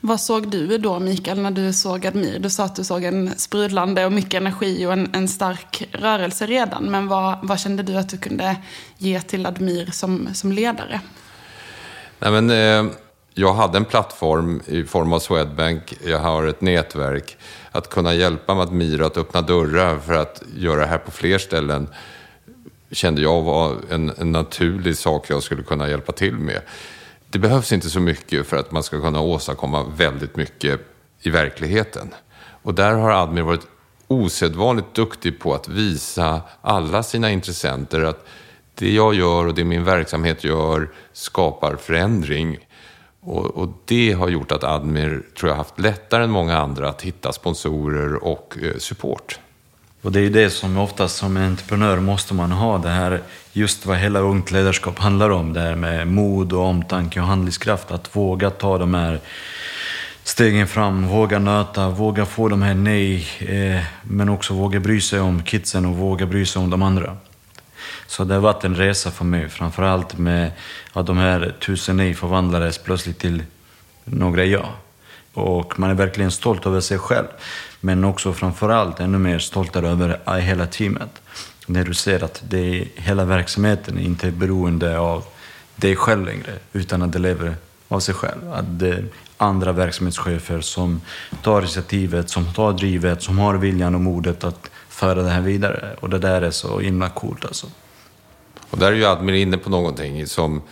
Vad 0.00 0.20
såg 0.20 0.50
du 0.50 0.78
då, 0.78 0.98
Mikael, 0.98 1.40
när 1.40 1.50
du 1.50 1.72
såg 1.72 2.06
Admir? 2.06 2.38
Du 2.38 2.50
sa 2.50 2.64
att 2.64 2.76
du 2.76 2.84
såg 2.84 3.04
en 3.04 3.38
sprudlande 3.38 4.06
och 4.06 4.12
mycket 4.12 4.34
energi 4.34 4.86
och 4.86 4.92
en, 4.92 5.08
en 5.12 5.28
stark 5.28 5.88
rörelse 5.92 6.46
redan. 6.46 6.84
Men 6.84 7.08
vad, 7.08 7.38
vad, 7.42 7.60
kände 7.60 7.82
du 7.82 7.96
att 7.96 8.08
du 8.08 8.18
kunde 8.18 8.56
ge 8.98 9.20
till 9.20 9.46
Admir 9.46 9.90
som, 9.90 10.28
som 10.34 10.52
ledare? 10.52 11.00
Nej, 12.18 12.30
men, 12.30 12.50
eh, 12.50 12.92
jag 13.38 13.54
hade 13.54 13.78
en 13.78 13.84
plattform 13.84 14.62
i 14.66 14.84
form 14.84 15.12
av 15.12 15.18
Swedbank. 15.18 15.94
Jag 16.04 16.18
har 16.18 16.46
ett 16.46 16.60
nätverk. 16.60 17.36
Att 17.70 17.90
kunna 17.90 18.14
hjälpa 18.14 18.52
Admir 18.52 19.02
att 19.02 19.16
öppna 19.16 19.42
dörrar 19.42 19.98
för 19.98 20.14
att 20.14 20.42
göra 20.56 20.80
det 20.80 20.86
här 20.86 20.98
på 20.98 21.10
fler 21.10 21.38
ställen 21.38 21.88
kände 22.90 23.22
jag 23.22 23.42
var 23.42 23.76
en, 23.90 24.12
en 24.18 24.32
naturlig 24.32 24.96
sak 24.96 25.30
jag 25.30 25.42
skulle 25.42 25.62
kunna 25.62 25.88
hjälpa 25.88 26.12
till 26.12 26.34
med 26.34 26.60
det 27.30 27.38
behövs 27.38 27.72
inte 27.72 27.90
så 27.90 28.00
mycket 28.00 28.46
för 28.46 28.56
att 28.56 28.72
man 28.72 28.82
ska 28.82 29.00
kunna 29.00 29.20
åstadkomma 29.20 29.84
väldigt 29.96 30.36
mycket 30.36 30.80
i 31.20 31.30
verkligheten. 31.30 32.14
Och 32.62 32.74
där 32.74 32.92
har 32.92 33.10
Admir 33.10 33.42
varit 33.42 33.66
osedvanligt 34.06 34.94
duktig 34.94 35.40
på 35.40 35.54
att 35.54 35.68
visa 35.68 36.40
alla 36.62 37.02
sina 37.02 37.30
intressenter 37.30 38.00
att 38.00 38.26
det 38.74 38.92
jag 38.92 39.14
gör 39.14 39.46
och 39.46 39.54
det 39.54 39.64
min 39.64 39.84
verksamhet 39.84 40.44
gör 40.44 40.88
skapar 41.12 41.76
förändring. 41.76 42.65
Och, 43.26 43.56
och, 43.56 43.68
det 43.84 44.12
har 44.12 44.28
gjort 44.28 44.52
att 44.52 44.64
Admir, 44.64 45.22
tror 45.38 45.50
jag, 45.50 45.56
haft 45.56 45.80
lättare 45.80 46.24
än 46.24 46.30
många 46.30 46.58
andra 46.58 46.88
att 46.88 47.02
hitta 47.02 47.32
sponsorer 47.32 48.24
och 48.24 48.56
eh, 48.62 48.78
support. 48.78 49.38
Och 50.02 50.12
det 50.12 50.18
är 50.18 50.22
ju 50.22 50.30
det 50.30 50.50
som 50.50 50.78
oftast 50.78 51.16
som 51.16 51.36
entreprenör 51.36 52.00
måste 52.00 52.34
man 52.34 52.52
ha, 52.52 52.78
det 52.78 52.88
här 52.88 53.22
just 53.52 53.86
vad 53.86 53.96
hela 53.96 54.20
ungt 54.20 54.50
ledarskap 54.50 54.98
handlar 54.98 55.30
om. 55.30 55.52
Det 55.52 55.60
här 55.60 55.74
med 55.74 56.08
mod 56.08 56.52
och 56.52 56.64
omtanke 56.64 57.20
och 57.20 57.26
handlingskraft. 57.26 57.90
Att 57.90 58.16
våga 58.16 58.50
ta 58.50 58.78
de 58.78 58.94
här 58.94 59.20
stegen 60.24 60.66
fram, 60.66 61.08
våga 61.08 61.38
nöta, 61.38 61.88
våga 61.88 62.26
få 62.26 62.48
de 62.48 62.62
här 62.62 62.74
nej, 62.74 63.26
eh, 63.38 63.84
men 64.02 64.28
också 64.28 64.54
våga 64.54 64.80
bry 64.80 65.00
sig 65.00 65.20
om 65.20 65.42
kidsen 65.42 65.86
och 65.86 65.96
våga 65.96 66.26
bry 66.26 66.46
sig 66.46 66.62
om 66.62 66.70
de 66.70 66.82
andra. 66.82 67.16
Så 68.06 68.24
det 68.24 68.34
har 68.34 68.40
varit 68.40 68.64
en 68.64 68.74
resa 68.74 69.10
för 69.10 69.24
mig, 69.24 69.48
framförallt 69.48 70.18
med 70.18 70.50
att 70.92 71.06
de 71.06 71.18
här 71.18 71.54
tusen 71.60 71.96
nej 71.96 72.14
förvandlades 72.14 72.78
plötsligt 72.78 73.18
till 73.18 73.42
några 74.04 74.44
ja. 74.44 74.68
Och 75.32 75.78
man 75.78 75.90
är 75.90 75.94
verkligen 75.94 76.30
stolt 76.30 76.66
över 76.66 76.80
sig 76.80 76.98
själv. 76.98 77.26
Men 77.80 78.04
också 78.04 78.32
framförallt 78.32 79.00
ännu 79.00 79.18
mer 79.18 79.38
stolt 79.38 79.76
över 79.76 80.38
hela 80.40 80.66
teamet. 80.66 81.10
När 81.66 81.84
du 81.84 81.94
ser 81.94 82.24
att 82.24 82.42
det 82.48 82.58
är, 82.58 82.88
hela 82.94 83.24
verksamheten 83.24 83.98
inte 83.98 84.26
är 84.26 84.30
beroende 84.30 84.98
av 84.98 85.24
dig 85.76 85.96
själv 85.96 86.26
längre, 86.26 86.52
utan 86.72 87.02
att 87.02 87.12
det 87.12 87.18
lever 87.18 87.54
av 87.88 88.00
sig 88.00 88.14
själv. 88.14 88.52
Att 88.52 88.78
det 88.78 88.88
är 88.88 89.04
andra 89.36 89.72
verksamhetschefer 89.72 90.60
som 90.60 91.00
tar 91.42 91.60
initiativet, 91.60 92.30
som 92.30 92.54
tar 92.54 92.72
drivet, 92.72 93.22
som 93.22 93.38
har 93.38 93.54
viljan 93.54 93.94
och 93.94 94.00
modet 94.00 94.44
att 94.44 94.70
föra 94.88 95.22
det 95.22 95.30
här 95.30 95.40
vidare. 95.40 95.96
Och 96.00 96.10
det 96.10 96.18
där 96.18 96.42
är 96.42 96.50
så 96.50 96.80
himla 96.80 97.08
coolt 97.08 97.44
alltså. 97.44 97.66
Och 98.70 98.78
där 98.78 98.92
är 98.92 98.96
ju 98.96 99.04
Admir 99.04 99.34
inne 99.34 99.56
på 99.56 99.70
någonting 99.70 100.26
som 100.26 100.62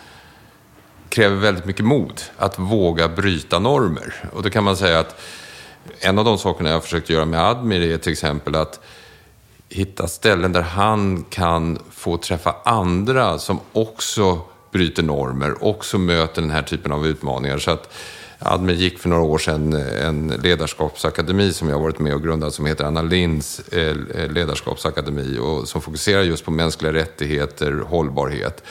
kräver 1.09 1.37
väldigt 1.37 1.65
mycket 1.65 1.85
mod. 1.85 2.21
Att 2.37 2.59
våga 2.59 3.09
bryta 3.09 3.59
normer. 3.59 4.31
Och 4.33 4.43
då 4.43 4.51
kan 4.51 4.65
man 4.65 4.77
säga 4.77 4.99
att 4.99 5.21
en 6.01 6.19
av 6.19 6.25
de 6.25 6.39
sakerna 6.39 6.69
jag 6.69 6.77
har 6.77 6.81
försökt 6.81 7.11
göra 7.11 7.25
med 7.25 7.41
Admir 7.41 7.83
är 7.83 7.99
till 7.99 8.13
exempel 8.13 8.55
att 8.55 8.81
hitta 9.69 10.07
ställen 10.07 10.53
där 10.53 10.63
han 10.63 11.25
kan 11.31 11.79
få 11.91 12.17
träffa 12.17 12.55
andra 12.65 13.39
som 13.39 13.61
också 13.73 14.41
bryter 14.71 15.03
normer, 15.03 15.65
också 15.65 15.99
möter 15.99 16.43
den 16.43 16.51
här 16.51 16.63
typen 16.63 16.93
av 16.93 17.07
utmaningar. 17.07 17.59
Så 17.59 17.71
att 17.71 17.93
Admi 18.39 18.73
gick 18.73 18.99
för 18.99 19.09
några 19.09 19.23
år 19.23 19.39
sedan 19.39 19.73
eh, 19.73 20.07
en 20.07 20.29
ledarskapsakademi 20.29 21.53
som 21.53 21.69
jag 21.69 21.77
har 21.77 21.83
varit 21.83 21.99
med 21.99 22.15
och 22.15 22.23
grundat 22.23 22.55
som 22.55 22.67
heter 22.67 22.85
Anna 22.85 23.03
Linds 23.03 23.61
eh, 23.69 23.97
eh, 24.15 24.31
ledarskapsakademi 24.33 25.39
och 25.39 25.69
som 25.69 25.81
fokuserar 25.81 26.23
just 26.23 26.45
på 26.45 26.51
mänskliga 26.51 26.93
rättigheter, 26.93 27.73
hållbarhet. 27.73 28.63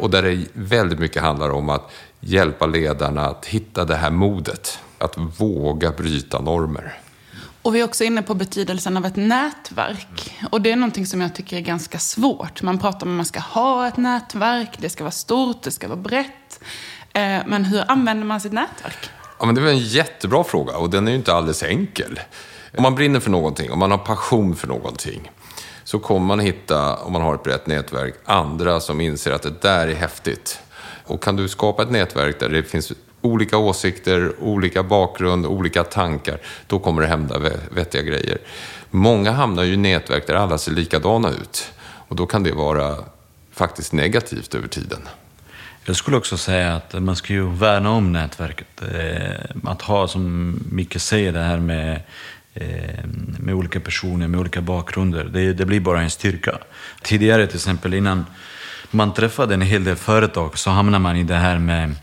Och 0.00 0.10
där 0.10 0.22
det 0.22 0.44
väldigt 0.52 0.98
mycket 0.98 1.22
handlar 1.22 1.50
om 1.50 1.68
att 1.68 1.90
hjälpa 2.20 2.66
ledarna 2.66 3.26
att 3.26 3.46
hitta 3.46 3.84
det 3.84 3.96
här 3.96 4.10
modet, 4.10 4.78
att 4.98 5.14
våga 5.38 5.92
bryta 5.92 6.40
normer. 6.40 7.00
Och 7.66 7.74
vi 7.74 7.80
är 7.80 7.84
också 7.84 8.04
inne 8.04 8.22
på 8.22 8.34
betydelsen 8.34 8.96
av 8.96 9.06
ett 9.06 9.16
nätverk. 9.16 10.38
Och 10.50 10.60
det 10.60 10.72
är 10.72 10.76
någonting 10.76 11.06
som 11.06 11.20
jag 11.20 11.34
tycker 11.34 11.56
är 11.56 11.60
ganska 11.60 11.98
svårt. 11.98 12.62
Man 12.62 12.78
pratar 12.78 13.06
om 13.06 13.12
att 13.12 13.16
man 13.16 13.24
ska 13.24 13.40
ha 13.40 13.88
ett 13.88 13.96
nätverk, 13.96 14.70
det 14.78 14.90
ska 14.90 15.04
vara 15.04 15.10
stort, 15.10 15.62
det 15.62 15.70
ska 15.70 15.88
vara 15.88 15.98
brett. 15.98 16.60
Eh, 17.16 17.42
men 17.46 17.64
hur 17.64 17.90
använder 17.90 18.26
man 18.26 18.40
sitt 18.40 18.52
nätverk? 18.52 19.10
Ja, 19.38 19.46
men 19.46 19.54
det 19.54 19.60
är 19.60 19.66
en 19.66 19.78
jättebra 19.78 20.44
fråga 20.44 20.76
och 20.76 20.90
den 20.90 21.08
är 21.08 21.12
ju 21.12 21.16
inte 21.16 21.34
alldeles 21.34 21.62
enkel. 21.62 22.20
Om 22.76 22.82
man 22.82 22.94
brinner 22.94 23.20
för 23.20 23.30
någonting, 23.30 23.70
om 23.70 23.78
man 23.78 23.90
har 23.90 23.98
passion 23.98 24.56
för 24.56 24.68
någonting, 24.68 25.30
så 25.84 25.98
kommer 25.98 26.26
man 26.26 26.40
hitta, 26.40 26.96
om 26.96 27.12
man 27.12 27.22
har 27.22 27.34
ett 27.34 27.42
brett 27.42 27.66
nätverk, 27.66 28.14
andra 28.24 28.80
som 28.80 29.00
inser 29.00 29.32
att 29.32 29.42
det 29.42 29.62
där 29.62 29.88
är 29.88 29.94
häftigt. 29.94 30.60
Och 31.04 31.22
kan 31.22 31.36
du 31.36 31.48
skapa 31.48 31.82
ett 31.82 31.90
nätverk 31.90 32.40
där 32.40 32.48
det 32.48 32.62
finns 32.62 32.92
olika 33.20 33.58
åsikter, 33.58 34.32
olika 34.40 34.82
bakgrund, 34.82 35.46
olika 35.46 35.84
tankar, 35.84 36.38
då 36.66 36.78
kommer 36.78 37.02
det 37.02 37.08
hända 37.08 37.38
vettiga 37.70 38.02
grejer. 38.02 38.38
Många 38.90 39.32
hamnar 39.32 39.62
ju 39.62 39.72
i 39.72 39.76
nätverk 39.76 40.26
där 40.26 40.34
alla 40.34 40.58
ser 40.58 40.72
likadana 40.72 41.30
ut. 41.30 41.72
Och 42.08 42.16
då 42.16 42.26
kan 42.26 42.42
det 42.42 42.52
vara 42.52 42.96
faktiskt 43.52 43.92
negativt 43.92 44.54
över 44.54 44.68
tiden. 44.68 45.00
Jag 45.88 45.96
skulle 45.96 46.16
också 46.16 46.36
säga 46.36 46.74
att 46.74 47.02
man 47.02 47.16
ska 47.16 47.32
ju 47.32 47.50
värna 47.50 47.90
om 47.90 48.12
nätverket. 48.12 48.82
Eh, 48.94 49.70
att 49.70 49.82
ha, 49.82 50.08
som 50.08 50.54
Micke 50.70 51.00
säger, 51.00 51.32
det 51.32 51.40
här 51.40 51.58
med, 51.58 52.00
eh, 52.54 53.04
med 53.38 53.54
olika 53.54 53.80
personer 53.80 54.28
med 54.28 54.40
olika 54.40 54.60
bakgrunder. 54.60 55.24
Det, 55.24 55.52
det 55.52 55.64
blir 55.64 55.80
bara 55.80 56.02
en 56.02 56.10
styrka. 56.10 56.58
Tidigare 57.02 57.46
till 57.46 57.56
exempel, 57.56 57.94
innan 57.94 58.26
man 58.90 59.14
träffade 59.14 59.54
en 59.54 59.60
hel 59.60 59.84
del 59.84 59.96
företag 59.96 60.58
så 60.58 60.70
hamnade 60.70 61.02
man 61.02 61.16
i 61.16 61.22
det 61.22 61.34
här 61.34 61.58
med 61.58 61.94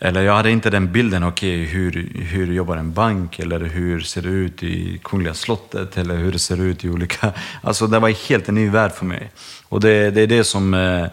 eller 0.00 0.22
jag 0.22 0.36
hade 0.36 0.50
inte 0.50 0.70
den 0.70 0.92
bilden, 0.92 1.24
okej, 1.24 1.62
okay, 1.62 1.74
hur, 1.74 2.12
hur 2.14 2.52
jobbar 2.52 2.76
en 2.76 2.92
bank? 2.92 3.38
Eller 3.38 3.60
hur 3.60 4.00
ser 4.00 4.22
det 4.22 4.28
ut 4.28 4.62
i 4.62 5.00
Kungliga 5.04 5.34
slottet? 5.34 5.98
Eller 5.98 6.16
hur 6.16 6.32
det 6.32 6.38
ser 6.38 6.60
ut 6.60 6.84
i 6.84 6.88
olika... 6.88 7.32
Alltså 7.62 7.86
det 7.86 7.98
var 7.98 8.28
helt 8.28 8.48
en 8.48 8.54
ny 8.54 8.68
värld 8.68 8.92
för 8.92 9.04
mig. 9.04 9.30
Och 9.68 9.80
det, 9.80 10.10
det 10.10 10.20
är 10.20 10.26
det 10.26 10.44
som 10.44 10.74
eh, 10.74 11.06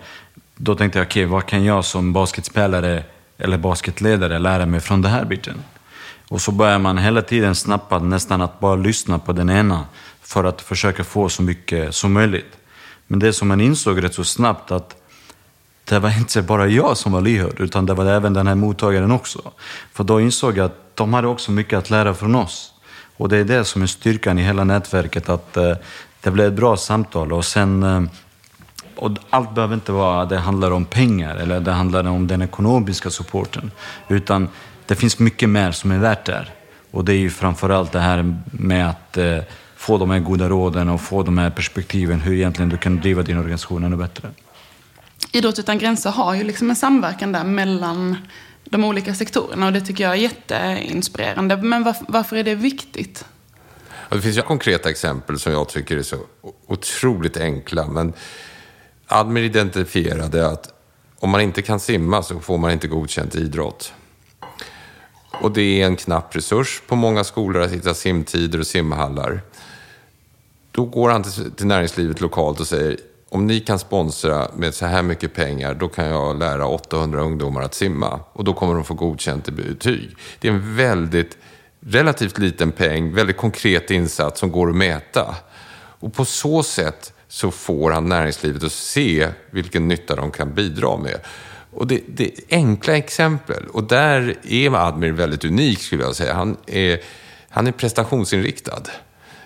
då 0.63 0.75
tänkte 0.75 0.99
jag, 0.99 1.05
okej, 1.05 1.25
okay, 1.25 1.31
vad 1.31 1.45
kan 1.45 1.63
jag 1.63 1.85
som 1.85 2.13
basketspelare 2.13 3.03
eller 3.37 3.57
basketledare 3.57 4.39
lära 4.39 4.65
mig 4.65 4.79
från 4.79 5.01
den 5.01 5.11
här 5.11 5.25
biten? 5.25 5.63
Och 6.27 6.41
så 6.41 6.51
börjar 6.51 6.79
man 6.79 6.97
hela 6.97 7.21
tiden 7.21 7.55
snappa 7.55 7.99
nästan 7.99 8.41
att 8.41 8.59
bara 8.59 8.75
lyssna 8.75 9.19
på 9.19 9.33
den 9.33 9.49
ena 9.49 9.85
för 10.21 10.43
att 10.43 10.61
försöka 10.61 11.03
få 11.03 11.29
så 11.29 11.43
mycket 11.43 11.95
som 11.95 12.13
möjligt. 12.13 12.57
Men 13.07 13.19
det 13.19 13.33
som 13.33 13.47
man 13.47 13.61
insåg 13.61 14.03
rätt 14.03 14.13
så 14.13 14.23
snabbt 14.23 14.71
att 14.71 14.95
det 15.83 15.99
var 15.99 16.17
inte 16.17 16.41
bara 16.41 16.67
jag 16.67 16.97
som 16.97 17.11
var 17.11 17.21
lyhörd, 17.21 17.59
utan 17.59 17.85
det 17.85 17.93
var 17.93 18.05
även 18.05 18.33
den 18.33 18.47
här 18.47 18.55
mottagaren 18.55 19.11
också. 19.11 19.51
För 19.93 20.03
då 20.03 20.21
insåg 20.21 20.57
jag 20.57 20.65
att 20.65 20.95
de 20.95 21.13
hade 21.13 21.27
också 21.27 21.51
mycket 21.51 21.79
att 21.79 21.89
lära 21.89 22.13
från 22.13 22.35
oss. 22.35 22.73
Och 23.17 23.29
det 23.29 23.37
är 23.37 23.43
det 23.43 23.65
som 23.65 23.81
är 23.81 23.87
styrkan 23.87 24.39
i 24.39 24.43
hela 24.43 24.63
nätverket, 24.63 25.29
att 25.29 25.57
eh, 25.57 25.73
det 26.21 26.31
blev 26.31 26.47
ett 26.47 26.53
bra 26.53 26.77
samtal. 26.77 27.33
Och 27.33 27.45
sen 27.45 27.83
eh, 27.83 28.01
och 28.95 29.11
allt 29.29 29.55
behöver 29.55 29.73
inte 29.73 29.91
vara 29.91 30.21
att 30.21 30.29
det 30.29 30.37
handlar 30.37 30.71
om 30.71 30.85
pengar 30.85 31.35
eller 31.35 31.59
det 31.59 31.71
handlar 31.71 32.07
om 32.07 32.27
den 32.27 32.41
ekonomiska 32.41 33.09
supporten. 33.09 33.71
Utan 34.07 34.49
det 34.85 34.95
finns 34.95 35.19
mycket 35.19 35.49
mer 35.49 35.71
som 35.71 35.91
är 35.91 35.97
värt 35.97 36.25
där. 36.25 36.53
Och 36.91 37.05
det 37.05 37.13
är 37.13 37.17
ju 37.17 37.29
framförallt 37.29 37.91
det 37.91 37.99
här 37.99 38.35
med 38.51 38.89
att 38.89 39.17
eh, 39.17 39.37
få 39.75 39.97
de 39.97 40.09
här 40.09 40.19
goda 40.19 40.49
råden 40.49 40.89
och 40.89 41.01
få 41.01 41.23
de 41.23 41.37
här 41.37 41.49
perspektiven 41.49 42.19
hur 42.19 42.33
egentligen 42.33 42.69
du 42.69 42.77
kan 42.77 42.99
driva 42.99 43.21
din 43.21 43.37
organisation 43.37 43.83
ännu 43.83 43.95
bättre. 43.95 44.29
Idrott 45.31 45.59
utan 45.59 45.77
gränser 45.77 46.11
har 46.11 46.35
ju 46.35 46.43
liksom 46.43 46.69
en 46.69 46.75
samverkan 46.75 47.31
där 47.31 47.43
mellan 47.43 48.17
de 48.63 48.83
olika 48.83 49.15
sektorerna 49.15 49.65
och 49.65 49.73
det 49.73 49.81
tycker 49.81 50.03
jag 50.03 50.13
är 50.13 50.17
jätteinspirerande. 50.17 51.57
Men 51.57 51.83
varför, 51.83 52.05
varför 52.09 52.35
är 52.35 52.43
det 52.43 52.55
viktigt? 52.55 53.25
Det 54.09 54.21
finns 54.21 54.37
ju 54.37 54.41
konkreta 54.41 54.89
exempel 54.89 55.39
som 55.39 55.51
jag 55.51 55.69
tycker 55.69 55.97
är 55.97 56.03
så 56.03 56.17
otroligt 56.67 57.37
enkla. 57.37 57.87
Men 57.87 58.13
Admir 59.11 59.43
identifierade 59.43 60.47
att 60.47 60.73
om 61.19 61.29
man 61.29 61.41
inte 61.41 61.61
kan 61.61 61.79
simma 61.79 62.23
så 62.23 62.39
får 62.39 62.57
man 62.57 62.71
inte 62.71 62.87
godkänt 62.87 63.35
idrott. 63.35 63.93
Och 65.41 65.51
det 65.51 65.81
är 65.81 65.85
en 65.85 65.95
knapp 65.95 66.35
resurs 66.35 66.81
på 66.87 66.95
många 66.95 67.23
skolor 67.23 67.61
att 67.61 67.71
hitta 67.71 67.93
simtider 67.93 68.59
och 68.59 68.67
simhallar. 68.67 69.41
Då 70.71 70.85
går 70.85 71.09
han 71.09 71.23
till 71.55 71.65
näringslivet 71.65 72.21
lokalt 72.21 72.59
och 72.59 72.67
säger 72.67 72.97
om 73.29 73.47
ni 73.47 73.59
kan 73.59 73.79
sponsra 73.79 74.47
med 74.55 74.73
så 74.73 74.85
här 74.85 75.01
mycket 75.01 75.33
pengar, 75.33 75.73
då 75.73 75.87
kan 75.87 76.05
jag 76.05 76.39
lära 76.39 76.67
800 76.67 77.21
ungdomar 77.21 77.61
att 77.61 77.73
simma. 77.73 78.19
Och 78.33 78.43
då 78.43 78.53
kommer 78.53 78.75
de 78.75 78.83
få 78.83 78.93
godkänt 78.93 79.47
i 79.47 79.51
betyg. 79.51 80.15
Det 80.39 80.47
är 80.47 80.51
en 80.51 80.75
väldigt, 80.75 81.37
relativt 81.79 82.37
liten 82.37 82.71
peng, 82.71 83.13
väldigt 83.13 83.37
konkret 83.37 83.91
insats 83.91 84.39
som 84.39 84.51
går 84.51 84.69
att 84.69 84.75
mäta. 84.75 85.35
Och 85.73 86.13
på 86.13 86.25
så 86.25 86.63
sätt 86.63 87.13
så 87.31 87.51
får 87.51 87.91
han 87.91 88.09
näringslivet 88.09 88.63
att 88.63 88.71
se 88.71 89.27
vilken 89.51 89.87
nytta 89.87 90.15
de 90.15 90.31
kan 90.31 90.53
bidra 90.53 90.97
med. 90.97 91.19
Och 91.73 91.87
det, 91.87 92.01
det 92.07 92.23
är 92.23 92.31
enkla 92.49 92.97
exempel. 92.97 93.67
Och 93.67 93.83
där 93.83 94.35
är 94.43 94.75
Admir 94.75 95.11
väldigt 95.11 95.45
unik 95.45 95.79
skulle 95.79 96.03
jag 96.03 96.15
säga. 96.15 96.33
Han 96.33 96.57
är, 96.65 96.99
han 97.49 97.67
är 97.67 97.71
prestationsinriktad. 97.71 98.83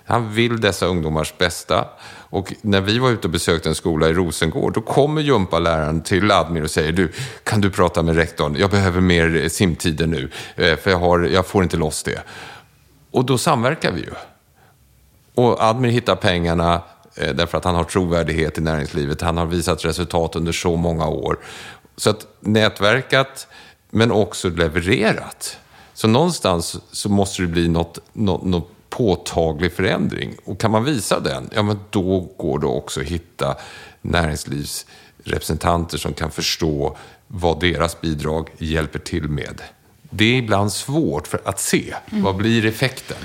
Han 0.05 0.33
vill 0.33 0.61
dessa 0.61 0.85
ungdomars 0.85 1.33
bästa. 1.37 1.87
Och 2.07 2.53
när 2.61 2.81
vi 2.81 2.99
var 2.99 3.09
ute 3.09 3.27
och 3.27 3.31
besökte 3.31 3.69
en 3.69 3.75
skola 3.75 4.09
i 4.09 4.13
Rosengård, 4.13 4.73
då 4.73 4.81
kommer 4.81 5.21
gympaläraren 5.21 6.01
till 6.01 6.31
Admir 6.31 6.63
och 6.63 6.71
säger 6.71 6.91
du, 6.91 7.11
kan 7.43 7.61
du 7.61 7.69
prata 7.69 8.03
med 8.03 8.15
rektorn? 8.15 8.55
Jag 8.59 8.69
behöver 8.69 9.01
mer 9.01 9.49
simtider 9.49 10.07
nu, 10.07 10.29
eh, 10.55 10.77
för 10.77 10.91
jag, 10.91 10.97
har, 10.97 11.19
jag 11.19 11.45
får 11.45 11.63
inte 11.63 11.77
loss 11.77 12.03
det. 12.03 12.21
Och 13.11 13.25
då 13.25 13.37
samverkar 13.37 13.91
vi 13.91 14.01
ju. 14.01 14.11
Och 15.35 15.61
Admir 15.61 15.89
hittar 15.89 16.15
pengarna, 16.15 16.81
Eh, 17.15 17.35
därför 17.35 17.57
att 17.57 17.63
han 17.65 17.75
har 17.75 17.83
trovärdighet 17.83 18.57
i 18.57 18.61
näringslivet. 18.61 19.21
Han 19.21 19.37
har 19.37 19.45
visat 19.45 19.85
resultat 19.85 20.35
under 20.35 20.51
så 20.51 20.75
många 20.75 21.07
år. 21.07 21.39
Så 21.97 22.09
att 22.09 22.27
nätverkat, 22.39 23.47
men 23.89 24.11
också 24.11 24.49
levererat. 24.49 25.57
Så 25.93 26.07
någonstans 26.07 26.77
så 26.91 27.09
måste 27.09 27.41
det 27.41 27.47
bli 27.47 27.67
något, 27.67 27.99
något, 28.13 28.43
något 28.43 28.69
påtaglig 28.89 29.73
förändring. 29.73 30.35
Och 30.45 30.59
kan 30.59 30.71
man 30.71 30.83
visa 30.83 31.19
den, 31.19 31.49
ja 31.53 31.63
men 31.63 31.79
då 31.89 32.19
går 32.37 32.59
det 32.59 32.67
också 32.67 33.01
att 33.01 33.05
hitta 33.05 33.55
näringslivsrepresentanter 34.01 35.97
som 35.97 36.13
kan 36.13 36.31
förstå 36.31 36.97
vad 37.27 37.59
deras 37.59 38.01
bidrag 38.01 38.49
hjälper 38.57 38.99
till 38.99 39.23
med. 39.23 39.61
Det 40.09 40.25
är 40.25 40.37
ibland 40.37 40.71
svårt 40.71 41.27
för 41.27 41.41
att 41.45 41.59
se. 41.59 41.93
Mm. 42.11 42.23
Vad 42.23 42.35
blir 42.35 42.65
effekten? 42.65 43.17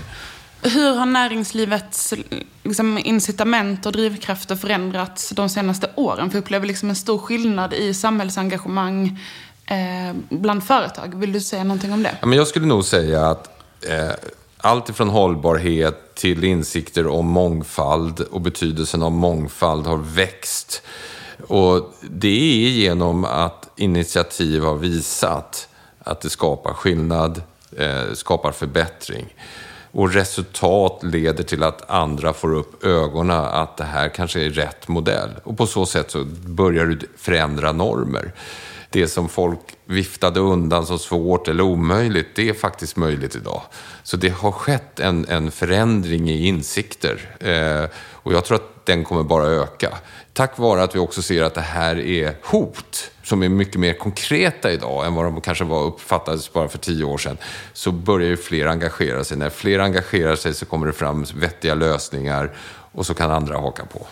Hur 0.63 0.95
har 0.95 1.07
näringslivets 1.07 2.15
liksom, 2.63 2.99
incitament 2.99 3.87
och 3.87 3.93
drivkrafter 3.93 4.57
förändrats 4.57 5.31
de 5.31 5.49
senaste 5.49 5.91
åren? 5.95 6.31
För 6.31 6.39
jag 6.39 6.43
upplever 6.43 6.67
liksom 6.67 6.89
en 6.89 6.97
stor 6.97 7.19
skillnad 7.19 7.75
i 7.75 7.95
samhällsengagemang 7.95 9.19
eh, 9.67 10.17
bland 10.29 10.65
företag. 10.65 11.15
Vill 11.15 11.33
du 11.33 11.41
säga 11.41 11.65
någonting 11.65 11.93
om 11.93 12.03
det? 12.03 12.17
Ja, 12.21 12.27
men 12.27 12.39
jag 12.39 12.47
skulle 12.47 12.67
nog 12.67 12.85
säga 12.85 13.27
att 13.27 13.49
eh, 13.89 14.11
allt 14.57 14.89
ifrån 14.89 15.09
hållbarhet 15.09 16.15
till 16.15 16.45
insikter 16.45 17.07
om 17.07 17.27
mångfald 17.27 18.21
och 18.21 18.41
betydelsen 18.41 19.03
av 19.03 19.13
mångfald 19.13 19.87
har 19.87 19.97
växt. 19.97 20.83
Och 21.47 21.95
det 22.11 22.65
är 22.65 22.69
genom 22.69 23.25
att 23.25 23.71
initiativ 23.77 24.63
har 24.63 24.77
visat 24.77 25.69
att 25.99 26.21
det 26.21 26.31
skapar 26.31 26.73
skillnad, 26.73 27.43
eh, 27.77 28.13
skapar 28.15 28.53
förbättring. 28.53 29.27
Och 29.93 30.13
resultat 30.13 31.01
leder 31.03 31.45
till 31.45 31.63
att 31.63 31.91
andra 31.91 32.33
får 32.33 32.55
upp 32.55 32.85
ögonen 32.85 33.37
att 33.37 33.77
det 33.77 33.85
här 33.85 34.09
kanske 34.09 34.41
är 34.41 34.51
rätt 34.51 34.89
modell. 34.89 35.31
Och 35.45 35.59
på 35.59 35.67
så 35.67 35.87
sätt 35.87 36.11
så 36.11 36.25
börjar 36.47 36.87
du 36.87 36.99
förändra 37.17 37.73
normer. 37.73 38.33
Det 38.91 39.09
som 39.09 39.29
folk 39.29 39.61
viftade 39.85 40.41
undan 40.41 40.87
som 40.87 40.99
svårt 40.99 41.49
eller 41.49 41.65
omöjligt, 41.65 42.29
det 42.35 42.49
är 42.49 42.55
faktiskt 42.55 42.97
möjligt 42.97 43.37
idag. 43.37 43.63
Så 44.03 44.17
det 44.17 44.29
har 44.29 44.53
skett 44.53 45.01
en, 45.01 45.27
en 45.29 45.51
förändring 45.51 46.31
i 46.31 46.47
insikter. 46.47 47.37
Eh, 47.41 47.91
och 47.97 48.33
jag 48.33 48.45
tror 48.45 48.57
att 48.57 48.87
den 48.87 49.05
kommer 49.05 49.23
bara 49.23 49.47
öka. 49.47 49.99
Tack 50.33 50.59
vare 50.59 50.83
att 50.83 50.95
vi 50.95 50.99
också 50.99 51.23
ser 51.23 51.43
att 51.43 51.55
det 51.55 51.61
här 51.61 51.99
är 51.99 52.35
hot 52.43 53.10
som 53.23 53.43
är 53.43 53.49
mycket 53.49 53.81
mer 53.81 53.93
konkreta 53.93 54.73
idag 54.73 55.07
än 55.07 55.15
vad 55.15 55.25
de 55.25 55.41
kanske 55.41 55.65
var 55.65 55.85
uppfattades 55.85 56.53
bara 56.53 56.69
för 56.69 56.79
tio 56.79 57.05
år 57.05 57.19
sedan, 57.19 57.37
så 57.73 57.93
börjar 57.93 58.29
ju 58.29 58.37
fler 58.37 58.67
engagera 58.67 59.25
sig. 59.25 59.37
När 59.37 59.51
fler 59.51 59.79
engagerar 59.79 60.37
sig 60.37 60.55
så 60.55 60.67
kommer 60.67 60.87
det 60.87 60.93
fram 60.93 61.25
vettiga 61.35 61.75
lösningar 61.75 62.51
och 62.93 63.07
så 63.07 63.15
kan 63.15 63.31
andra 63.31 63.59
haka 63.59 63.85
på. 63.85 64.07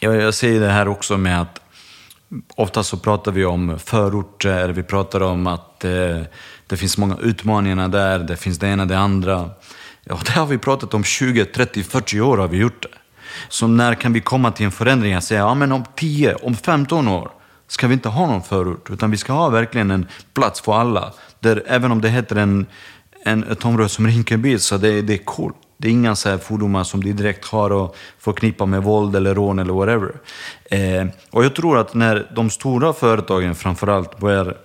Ja, 0.00 0.14
jag 0.14 0.34
ser 0.34 0.60
det 0.60 0.70
här 0.70 0.88
också 0.88 1.16
med 1.16 1.42
att 1.42 1.60
ofta 2.56 2.82
så 2.82 2.96
pratar 2.96 3.32
vi 3.32 3.44
om 3.44 3.78
förorter, 3.78 4.68
vi 4.68 4.82
pratar 4.82 5.20
om 5.20 5.46
att 5.46 5.84
eh, 5.84 6.20
det 6.66 6.76
finns 6.76 6.98
många 6.98 7.16
utmaningar 7.16 7.88
där, 7.88 8.18
det 8.18 8.36
finns 8.36 8.58
det 8.58 8.68
ena 8.68 8.86
det 8.86 8.98
andra. 8.98 9.50
Ja, 10.04 10.18
det 10.26 10.32
har 10.32 10.46
vi 10.46 10.58
pratat 10.58 10.94
om 10.94 11.04
20, 11.04 11.44
30, 11.44 11.82
40 11.82 12.20
år 12.20 12.38
har 12.38 12.48
vi 12.48 12.58
gjort 12.58 12.82
det. 12.82 12.99
Så 13.48 13.66
när 13.66 13.94
kan 13.94 14.12
vi 14.12 14.20
komma 14.20 14.52
till 14.52 14.66
en 14.66 14.72
förändring? 14.72 15.12
Jag 15.12 15.22
säger, 15.22 15.40
ja 15.40 15.54
men 15.54 15.72
om 15.72 15.84
10, 15.96 16.34
om 16.34 16.56
15 16.56 17.08
år 17.08 17.30
ska 17.66 17.86
vi 17.86 17.94
inte 17.94 18.08
ha 18.08 18.26
någon 18.26 18.42
förort, 18.42 18.90
utan 18.90 19.10
vi 19.10 19.16
ska 19.16 19.32
ha 19.32 19.48
verkligen 19.48 19.90
en 19.90 20.06
plats 20.34 20.60
för 20.60 20.72
alla. 20.72 21.12
Där 21.40 21.62
även 21.66 21.92
om 21.92 22.00
det 22.00 22.08
heter 22.08 22.36
en, 22.36 22.66
en, 23.24 23.44
ett 23.44 23.64
område 23.64 23.88
som 23.88 24.06
Rinkeby, 24.06 24.58
så 24.58 24.76
det, 24.76 25.02
det 25.02 25.14
är 25.14 25.24
coolt. 25.24 25.56
Det 25.76 25.88
är 25.88 25.92
inga 25.92 26.16
så 26.16 26.28
här 26.28 26.38
fordomar 26.38 26.84
som 26.84 27.04
de 27.04 27.12
direkt 27.12 27.44
har 27.44 27.84
att 27.84 27.96
förknippa 28.18 28.66
med 28.66 28.82
våld 28.82 29.16
eller 29.16 29.34
rån 29.34 29.58
eller 29.58 29.72
whatever. 29.72 30.12
Eh, 30.64 31.06
och 31.30 31.44
jag 31.44 31.54
tror 31.54 31.78
att 31.78 31.94
när 31.94 32.32
de 32.34 32.50
stora 32.50 32.92
företagen 32.92 33.54
framförallt 33.54 34.18
börjar 34.18 34.56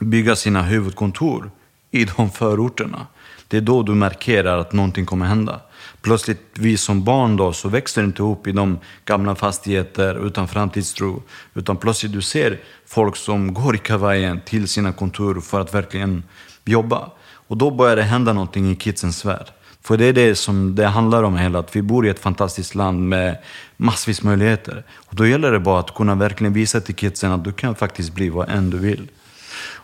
bygga 0.00 0.36
sina 0.36 0.62
huvudkontor 0.62 1.50
i 1.90 2.04
de 2.04 2.30
förorterna, 2.30 3.06
det 3.48 3.56
är 3.56 3.60
då 3.60 3.82
du 3.82 3.94
markerar 3.94 4.58
att 4.58 4.72
någonting 4.72 5.06
kommer 5.06 5.26
hända 5.26 5.60
plötsligt 6.04 6.40
vi 6.54 6.76
som 6.76 7.04
barn 7.04 7.36
då 7.36 7.52
så 7.52 7.68
växer 7.68 8.04
inte 8.04 8.22
upp 8.22 8.46
i 8.46 8.52
de 8.52 8.78
gamla 9.04 9.34
fastigheter 9.34 10.26
utan 10.26 10.48
framtidstro. 10.48 11.22
Utan 11.54 11.76
plötsligt 11.76 12.12
du 12.12 12.22
ser 12.22 12.60
folk 12.86 13.16
som 13.16 13.54
går 13.54 13.74
i 13.74 13.78
kavajen 13.78 14.40
till 14.44 14.68
sina 14.68 14.92
kontor 14.92 15.40
för 15.40 15.60
att 15.60 15.74
verkligen 15.74 16.22
jobba. 16.64 17.10
Och 17.48 17.56
då 17.56 17.70
börjar 17.70 17.96
det 17.96 18.02
hända 18.02 18.32
någonting 18.32 18.70
i 18.70 18.76
kidsens 18.76 19.24
värld. 19.24 19.46
För 19.82 19.96
det 19.96 20.04
är 20.04 20.12
det 20.12 20.34
som 20.34 20.74
det 20.74 20.86
handlar 20.86 21.22
om 21.22 21.36
hela, 21.36 21.58
att 21.58 21.76
vi 21.76 21.82
bor 21.82 22.06
i 22.06 22.08
ett 22.08 22.18
fantastiskt 22.18 22.74
land 22.74 23.08
med 23.08 23.38
massvis 23.76 24.22
möjligheter. 24.22 24.84
Och 24.94 25.14
då 25.14 25.26
gäller 25.26 25.52
det 25.52 25.60
bara 25.60 25.80
att 25.80 25.94
kunna 25.94 26.14
verkligen 26.14 26.52
visa 26.52 26.80
till 26.80 26.94
kidsen 26.94 27.32
att 27.32 27.44
du 27.44 27.52
kan 27.52 27.74
faktiskt 27.74 28.14
bli 28.14 28.28
vad 28.28 28.48
än 28.48 28.70
du 28.70 28.78
vill. 28.78 29.08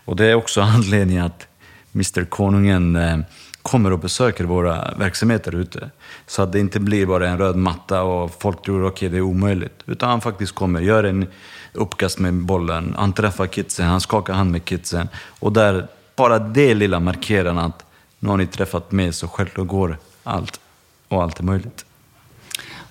Och 0.05 0.17
det 0.17 0.27
är 0.27 0.35
också 0.35 0.61
anledningen 0.77 1.25
att 1.25 1.47
Mr 1.95 2.25
Konungen 2.25 2.97
eh, 2.97 3.19
kommer 3.63 3.93
och 3.93 3.99
besöker 3.99 4.45
våra 4.45 4.95
verksamheter 4.99 5.55
ute. 5.55 5.91
Så 6.27 6.43
att 6.43 6.53
det 6.53 6.61
inte 6.61 6.81
blir 6.81 7.07
bara 7.07 7.29
en 7.29 7.39
röd 7.39 7.57
matta 7.57 8.03
och 8.03 8.43
folk 8.43 8.63
tror 8.63 8.87
att 8.87 8.93
okay, 8.93 9.09
det 9.09 9.17
är 9.17 9.21
omöjligt. 9.21 9.83
Utan 9.87 10.11
han 10.11 10.21
faktiskt 10.21 10.55
kommer, 10.55 10.81
gör 10.81 11.05
en 11.05 11.27
uppkast 11.73 12.19
med 12.19 12.35
bollen, 12.35 12.95
han 12.99 13.13
träffar 13.13 13.47
kidsen, 13.47 13.87
han 13.87 14.01
skakar 14.01 14.33
hand 14.35 14.51
med 14.53 14.65
kidsen. 14.65 15.09
Och 15.39 15.53
där, 15.53 15.89
bara 16.17 16.39
det 16.39 16.75
lilla 16.75 17.01
markerar 17.01 17.67
att 17.67 17.85
nu 18.19 18.29
har 18.29 18.37
ni 18.37 18.47
träffat 18.47 18.93
mig 18.93 19.13
så 19.13 19.29
självklart 19.29 19.67
går 19.67 19.99
allt. 20.25 20.61
Och 21.09 21.23
allt 21.23 21.39
är 21.39 21.45
möjligt. 21.45 21.85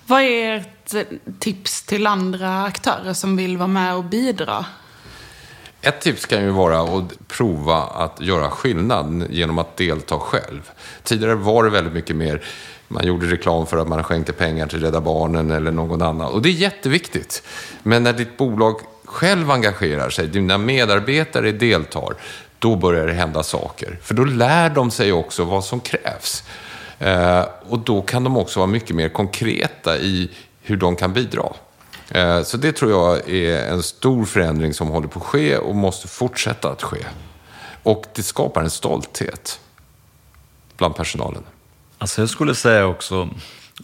Vad 0.06 0.22
är 0.22 0.56
ert 0.56 1.08
tips 1.38 1.82
till 1.82 2.06
andra 2.06 2.64
aktörer 2.64 3.12
som 3.12 3.36
vill 3.36 3.56
vara 3.56 3.68
med 3.68 3.94
och 3.94 4.04
bidra? 4.04 4.64
Ett 5.82 6.00
tips 6.00 6.26
kan 6.26 6.42
ju 6.42 6.50
vara 6.50 6.80
att 6.80 7.28
prova 7.28 7.76
att 7.76 8.20
göra 8.20 8.50
skillnad 8.50 9.26
genom 9.30 9.58
att 9.58 9.76
delta 9.76 10.18
själv. 10.18 10.70
Tidigare 11.02 11.34
var 11.34 11.64
det 11.64 11.70
väldigt 11.70 11.92
mycket 11.92 12.16
mer 12.16 12.42
man 12.88 13.06
gjorde 13.06 13.26
reklam 13.26 13.66
för 13.66 13.76
att 13.76 13.88
man 13.88 14.04
skänkte 14.04 14.32
pengar 14.32 14.66
till 14.66 14.80
Rädda 14.80 15.00
Barnen 15.00 15.50
eller 15.50 15.70
någon 15.70 16.02
annan. 16.02 16.32
Och 16.32 16.42
det 16.42 16.48
är 16.48 16.52
jätteviktigt. 16.52 17.42
Men 17.82 18.02
när 18.02 18.12
ditt 18.12 18.36
bolag 18.36 18.80
själv 19.04 19.50
engagerar 19.50 20.10
sig, 20.10 20.26
dina 20.26 20.58
medarbetare 20.58 21.52
deltar, 21.52 22.14
då 22.58 22.76
börjar 22.76 23.06
det 23.06 23.12
hända 23.12 23.42
saker. 23.42 23.98
För 24.02 24.14
då 24.14 24.24
lär 24.24 24.70
de 24.70 24.90
sig 24.90 25.12
också 25.12 25.44
vad 25.44 25.64
som 25.64 25.80
krävs. 25.80 26.44
Eh, 26.98 27.44
och 27.68 27.78
då 27.78 28.02
kan 28.02 28.24
de 28.24 28.36
också 28.36 28.60
vara 28.60 28.66
mycket 28.66 28.96
mer 28.96 29.08
konkreta 29.08 29.98
i 29.98 30.30
hur 30.62 30.76
de 30.76 30.96
kan 30.96 31.12
bidra. 31.12 31.52
Eh, 32.10 32.42
så 32.42 32.56
det 32.56 32.72
tror 32.72 32.90
jag 32.90 33.30
är 33.30 33.68
en 33.68 33.82
stor 33.82 34.24
förändring 34.24 34.74
som 34.74 34.88
håller 34.88 35.08
på 35.08 35.18
att 35.18 35.26
ske 35.26 35.56
och 35.56 35.76
måste 35.76 36.08
fortsätta 36.08 36.70
att 36.70 36.82
ske. 36.82 37.04
Och 37.82 38.04
det 38.14 38.22
skapar 38.22 38.62
en 38.62 38.70
stolthet 38.70 39.60
bland 40.76 40.94
personalen. 40.94 41.42
Alltså 41.98 42.22
jag 42.22 42.28
skulle 42.28 42.54
säga 42.54 42.86
också, 42.86 43.28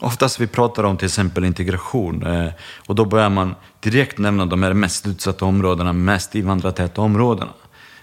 oftast 0.01 0.41
vi 0.41 0.47
pratar 0.47 0.85
om 0.85 0.97
till 0.97 1.07
exempel 1.07 1.45
integration 1.45 2.27
eh, 2.27 2.53
och 2.87 2.95
då 2.95 3.05
börjar 3.05 3.31
man 3.31 3.55
direkt 3.81 4.19
nämna 4.19 4.47
de 4.47 4.63
här 4.63 4.73
mest 4.73 5.07
utsatta 5.07 5.45
områdena, 5.45 5.93
mest 5.93 6.35
invandrartäta 6.35 7.01
områdena. 7.01 7.53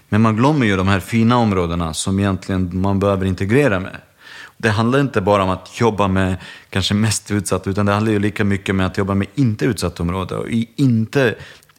Men 0.08 0.22
man 0.22 0.36
glömmer 0.36 0.66
ju 0.66 0.76
de 0.76 0.88
här 0.88 1.00
fina 1.00 1.36
områdena 1.36 1.94
som 1.94 2.20
egentligen 2.20 2.80
man 2.80 2.98
behöver 2.98 3.26
integrera 3.26 3.80
med. 3.80 3.96
Det 4.56 4.70
handlar 4.70 5.00
inte 5.00 5.20
bara 5.20 5.42
om 5.42 5.50
att 5.50 5.80
jobba 5.80 6.08
med 6.08 6.36
kanske 6.70 6.94
mest 6.94 7.30
utsatta, 7.30 7.70
utan 7.70 7.86
det 7.86 7.92
handlar 7.92 8.12
ju 8.12 8.18
lika 8.18 8.44
mycket 8.44 8.74
med 8.74 8.86
att 8.86 8.98
jobba 8.98 9.14
med 9.14 9.26
inte 9.34 9.64
utsatta 9.64 10.02
områden 10.02 10.38
och 10.38 10.48
i 10.48 10.70
inte 10.76 11.34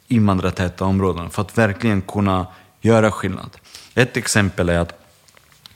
invandrartäta 0.08 0.84
områden 0.84 1.30
för 1.30 1.42
att 1.42 1.58
verkligen 1.58 2.02
kunna 2.02 2.46
göra 2.80 3.10
skillnad. 3.10 3.50
Ett 3.94 4.16
exempel 4.16 4.68
är 4.68 4.78
att 4.78 5.02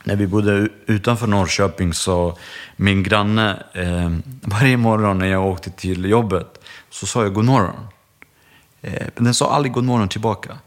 när 0.04 0.16
vi 0.16 0.26
bodde 0.26 0.68
utanför 0.86 1.26
Norrköping 1.26 1.94
så 1.94 2.38
min 2.76 3.02
granne, 3.02 3.62
eh, 3.72 4.10
varje 4.42 4.76
morgon 4.76 5.18
när 5.18 5.26
jag 5.26 5.46
åkte 5.46 5.70
till 5.70 6.04
jobbet 6.04 6.64
så 6.90 7.06
sa 7.06 7.22
jag 7.22 7.34
god 7.34 7.44
morgon. 7.44 7.86
Eh, 8.80 9.06
men 9.14 9.24
den 9.24 9.34
sa 9.34 9.50
aldrig 9.50 9.72
god 9.72 9.84
morgon 9.84 10.08
tillbaka. 10.08 10.58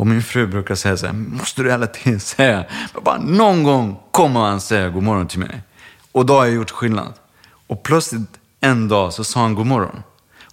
Och 0.00 0.06
min 0.06 0.22
fru 0.22 0.46
brukar 0.46 0.74
säga 0.74 0.96
så 0.96 1.06
här, 1.06 1.12
måste 1.12 1.62
du 1.62 1.70
hela 1.70 1.86
tiden 1.86 2.20
säga, 2.20 2.64
bara 3.04 3.18
någon 3.18 3.62
gång 3.62 4.00
kommer 4.10 4.40
han 4.40 4.60
säga 4.60 4.88
god 4.88 5.02
morgon 5.02 5.26
till 5.26 5.38
mig. 5.38 5.62
Och 6.12 6.26
då 6.26 6.34
har 6.34 6.44
jag 6.44 6.54
gjort 6.54 6.70
skillnad. 6.70 7.12
Och 7.66 7.82
plötsligt 7.82 8.30
en 8.60 8.88
dag 8.88 9.12
så 9.12 9.24
sa 9.24 9.40
han 9.40 9.54
god 9.54 9.66
morgon. 9.66 10.02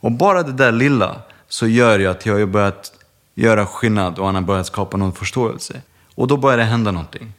Och 0.01 0.11
bara 0.11 0.43
det 0.43 0.51
där 0.51 0.71
lilla 0.71 1.21
så 1.47 1.67
gör 1.67 1.99
jag 1.99 2.11
att 2.11 2.25
jag 2.25 2.39
har 2.39 2.45
börjat 2.45 2.91
göra 3.35 3.65
skillnad 3.65 4.19
och 4.19 4.25
han 4.25 4.35
har 4.35 4.41
börjat 4.41 4.67
skapa 4.67 4.97
någon 4.97 5.13
förståelse. 5.13 5.81
Och 6.15 6.27
då 6.27 6.37
börjar 6.37 6.57
det 6.57 6.63
hända 6.63 6.91
någonting. 6.91 7.33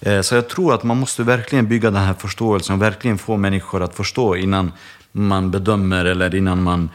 Eh, 0.00 0.20
så 0.20 0.34
jag 0.34 0.48
tror 0.48 0.74
att 0.74 0.82
man 0.82 0.96
måste 0.96 1.22
verkligen 1.22 1.68
bygga 1.68 1.90
den 1.90 2.02
här 2.02 2.14
förståelsen 2.14 2.76
och 2.76 2.82
verkligen 2.82 3.18
få 3.18 3.36
människor 3.36 3.82
att 3.82 3.94
förstå 3.94 4.36
innan 4.36 4.72
man 5.12 5.50
bedömer 5.50 6.04
eller 6.04 6.34
innan 6.34 6.62
man 6.62 6.90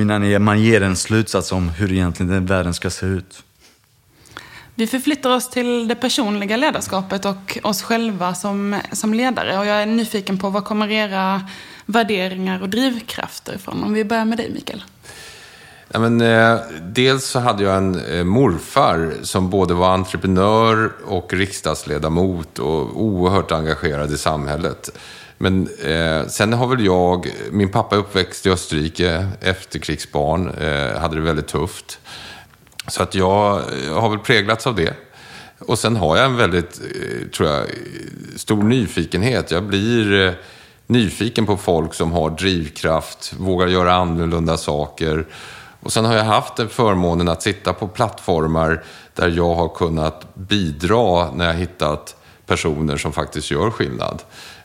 innan 0.00 0.42
man 0.42 0.60
ger 0.60 0.82
en 0.82 0.96
slutsats 0.96 1.52
om 1.52 1.68
hur 1.68 1.92
egentligen 1.92 2.32
den 2.32 2.46
världen 2.46 2.74
ska 2.74 2.90
se 2.90 3.06
ut. 3.06 3.42
Vi 4.74 4.86
förflyttar 4.86 5.30
oss 5.30 5.50
till 5.50 5.88
det 5.88 5.94
personliga 5.94 6.56
ledarskapet 6.56 7.24
och 7.24 7.58
oss 7.62 7.82
själva 7.82 8.34
som, 8.34 8.80
som 8.92 9.14
ledare. 9.14 9.58
Och 9.58 9.66
jag 9.66 9.82
är 9.82 9.86
nyfiken 9.86 10.38
på 10.38 10.50
vad 10.50 10.64
kommer 10.64 10.90
era 10.90 11.42
värderingar 11.86 12.62
och 12.62 12.68
drivkrafter 12.68 13.54
ifrån? 13.54 13.84
Om 13.84 13.92
vi 13.92 14.04
börjar 14.04 14.24
med 14.24 14.38
dig, 14.38 14.50
Mikael. 14.54 14.84
Ja, 15.88 15.98
men, 15.98 16.20
eh, 16.20 16.58
dels 16.82 17.26
så 17.26 17.40
hade 17.40 17.62
jag 17.64 17.76
en 17.76 18.04
eh, 18.04 18.24
morfar 18.24 19.14
som 19.22 19.50
både 19.50 19.74
var 19.74 19.94
entreprenör 19.94 20.92
och 21.04 21.32
riksdagsledamot 21.32 22.58
och 22.58 23.02
oerhört 23.02 23.52
engagerad 23.52 24.12
i 24.12 24.18
samhället. 24.18 24.98
Men 25.42 25.68
eh, 25.84 26.26
sen 26.26 26.52
har 26.52 26.66
väl 26.66 26.84
jag, 26.84 27.32
min 27.50 27.68
pappa 27.68 27.96
är 27.96 28.00
uppväxt 28.00 28.46
i 28.46 28.50
Österrike, 28.50 29.28
efterkrigsbarn, 29.40 30.48
eh, 30.48 31.00
hade 31.00 31.14
det 31.14 31.20
väldigt 31.20 31.48
tufft. 31.48 31.98
Så 32.86 33.02
att 33.02 33.14
jag 33.14 33.56
eh, 33.56 34.00
har 34.00 34.08
väl 34.08 34.18
präglats 34.18 34.66
av 34.66 34.74
det. 34.74 34.94
Och 35.58 35.78
sen 35.78 35.96
har 35.96 36.16
jag 36.16 36.26
en 36.26 36.36
väldigt, 36.36 36.80
eh, 36.80 37.28
tror 37.28 37.48
jag, 37.48 37.66
stor 38.36 38.62
nyfikenhet. 38.62 39.50
Jag 39.50 39.62
blir 39.62 40.26
eh, 40.26 40.32
nyfiken 40.86 41.46
på 41.46 41.56
folk 41.56 41.94
som 41.94 42.12
har 42.12 42.30
drivkraft, 42.30 43.34
vågar 43.38 43.66
göra 43.66 43.94
annorlunda 43.94 44.56
saker. 44.56 45.26
Och 45.80 45.92
sen 45.92 46.04
har 46.04 46.14
jag 46.14 46.24
haft 46.24 46.56
den 46.56 46.68
förmånen 46.68 47.28
att 47.28 47.42
sitta 47.42 47.72
på 47.72 47.88
plattformar 47.88 48.84
där 49.14 49.28
jag 49.28 49.54
har 49.54 49.68
kunnat 49.68 50.34
bidra 50.34 51.30
när 51.32 51.46
jag 51.46 51.54
hittat 51.54 52.16
personer 52.46 52.96
som 52.96 53.12
faktiskt 53.12 53.50
gör 53.50 53.70
skillnad. 53.70 54.22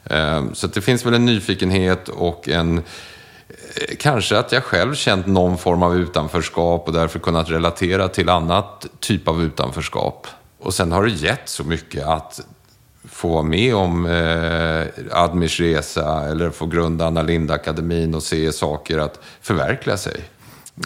Ehm, 0.09 0.55
så 0.55 0.67
det 0.67 0.81
finns 0.81 1.05
väl 1.05 1.13
en 1.13 1.25
nyfikenhet 1.25 2.09
och 2.09 2.49
en 2.49 2.77
eh, 2.77 3.95
Kanske 3.99 4.37
att 4.37 4.51
jag 4.51 4.63
själv 4.63 4.95
känt 4.95 5.27
någon 5.27 5.57
form 5.57 5.83
av 5.83 5.97
utanförskap 5.97 6.87
och 6.87 6.93
därför 6.93 7.19
kunnat 7.19 7.49
relatera 7.49 8.07
till 8.07 8.29
annat 8.29 8.85
typ 8.99 9.27
av 9.27 9.43
utanförskap. 9.43 10.27
Och 10.59 10.73
sen 10.73 10.91
har 10.91 11.03
det 11.03 11.11
gett 11.11 11.49
så 11.49 11.63
mycket 11.63 12.05
att 12.05 12.41
få 13.09 13.27
vara 13.27 13.43
med 13.43 13.75
om 13.75 14.05
eh, 14.05 14.87
Admirs 15.11 15.59
resa 15.59 16.29
eller 16.29 16.49
få 16.49 16.65
grunda 16.65 17.05
Anna 17.05 17.21
Lindh-akademin 17.21 18.15
och 18.15 18.23
se 18.23 18.51
saker 18.51 18.97
att 18.97 19.19
förverkliga 19.41 19.97
sig. 19.97 20.23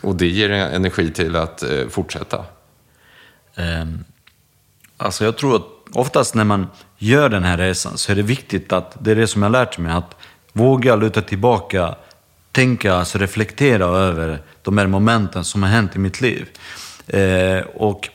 Och 0.03 0.15
det 0.15 0.27
ger 0.27 0.49
energi 0.49 1.11
till 1.11 1.35
att 1.35 1.63
eh, 1.63 1.87
fortsätta. 1.89 2.45
Um, 3.55 4.03
alltså 4.97 5.25
jag 5.25 5.37
tror 5.37 5.55
att 5.55 5.80
oftast 5.93 6.35
när 6.35 6.43
man 6.43 6.67
gör 6.97 7.29
den 7.29 7.43
här 7.43 7.57
resan 7.57 7.97
så 7.97 8.11
är 8.11 8.15
det 8.15 8.21
viktigt 8.21 8.73
att, 8.73 8.97
det 8.99 9.11
är 9.11 9.15
det 9.15 9.27
som 9.27 9.41
jag 9.41 9.49
har 9.49 9.51
lärt 9.51 9.77
mig, 9.77 9.91
att 9.91 10.15
våga 10.53 10.95
luta 10.95 11.21
tillbaka, 11.21 11.95
tänka, 12.51 12.93
alltså 12.93 13.17
reflektera 13.17 13.85
över 13.85 14.41
de 14.61 14.77
här 14.77 14.87
momenten 14.87 15.43
som 15.43 15.63
har 15.63 15.69
hänt 15.69 15.95
i 15.95 15.99
mitt 15.99 16.21
liv. 16.21 16.49
Eh, 17.07 17.59
och 17.75 18.09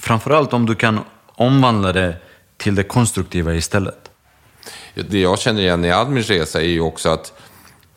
framförallt 0.00 0.52
om 0.52 0.66
du 0.66 0.74
kan 0.74 1.00
omvandla 1.26 1.92
det 1.92 2.16
till 2.56 2.74
det 2.74 2.82
konstruktiva 2.82 3.54
istället. 3.54 4.10
Det 4.94 5.20
jag 5.20 5.38
känner 5.38 5.60
igen 5.60 5.84
i 5.84 5.92
Admins 5.92 6.30
resa 6.30 6.60
är 6.60 6.66
ju 6.66 6.80
också 6.80 7.08
att 7.08 7.32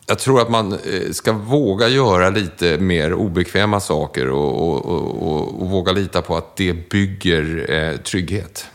jag 0.06 0.18
tror 0.18 0.40
att 0.40 0.50
man 0.50 0.72
eh, 0.72 1.10
ska 1.12 1.32
våga 1.32 1.88
göra 1.88 2.30
lite 2.30 2.78
mer 2.78 3.14
obekväma 3.14 3.80
saker 3.80 4.30
och, 4.30 4.68
och, 4.68 4.86
och, 4.86 5.62
och 5.62 5.70
våga 5.70 5.92
lita 5.92 6.22
på 6.22 6.36
att 6.36 6.56
det 6.56 6.90
bygger 6.90 7.66
eh, 7.70 7.96
trygghet. 7.96 8.66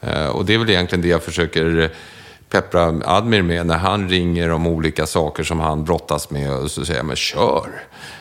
Eh, 0.00 0.26
och 0.26 0.44
det 0.44 0.54
är 0.54 0.58
väl 0.58 0.70
egentligen 0.70 1.02
det 1.02 1.08
jag 1.08 1.22
försöker 1.22 1.90
peppra 2.50 2.94
Admir 3.04 3.42
med 3.42 3.66
när 3.66 3.76
han 3.76 4.08
ringer 4.08 4.50
om 4.50 4.66
olika 4.66 5.06
saker 5.06 5.44
som 5.44 5.60
han 5.60 5.84
brottas 5.84 6.30
med. 6.30 6.52
Och 6.52 6.70
så 6.70 6.84
säger 6.84 6.98
jag, 6.98 7.06
men 7.06 7.16
kör! 7.16 7.70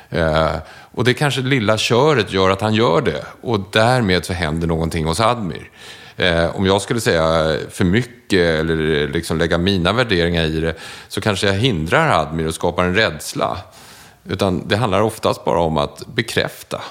Eh, 0.10 0.56
och 0.92 1.04
det 1.04 1.14
kanske 1.14 1.42
lilla 1.42 1.78
köret 1.78 2.34
gör 2.34 2.50
att 2.50 2.62
han 2.62 2.74
gör 2.74 3.02
det. 3.02 3.26
Och 3.42 3.60
därmed 3.72 4.26
så 4.26 4.34
händer 4.34 4.68
någonting 4.68 5.06
hos 5.06 5.20
Admir. 5.20 5.70
Eh, 6.18 6.56
om 6.56 6.66
jag 6.66 6.82
skulle 6.82 7.02
säga 7.02 7.58
för 7.70 7.86
mycket 7.86 8.60
eller 8.60 9.08
liksom 9.08 9.38
lägga 9.38 9.58
mina 9.58 9.94
värderingar 9.94 10.44
i 10.44 10.60
det 10.60 10.76
så 11.08 11.22
kanske 11.22 11.48
jag 11.48 11.54
hindrar 11.54 12.22
Admir 12.22 12.48
och 12.48 12.56
skapar 12.56 12.84
en 12.84 12.96
rädsla. 12.96 13.58
Utan 14.30 14.68
det 14.68 14.76
handlar 14.76 15.02
oftast 15.02 15.46
bara 15.46 15.60
om 15.60 15.78
att 15.78 16.08
bekräfta. 16.08 16.82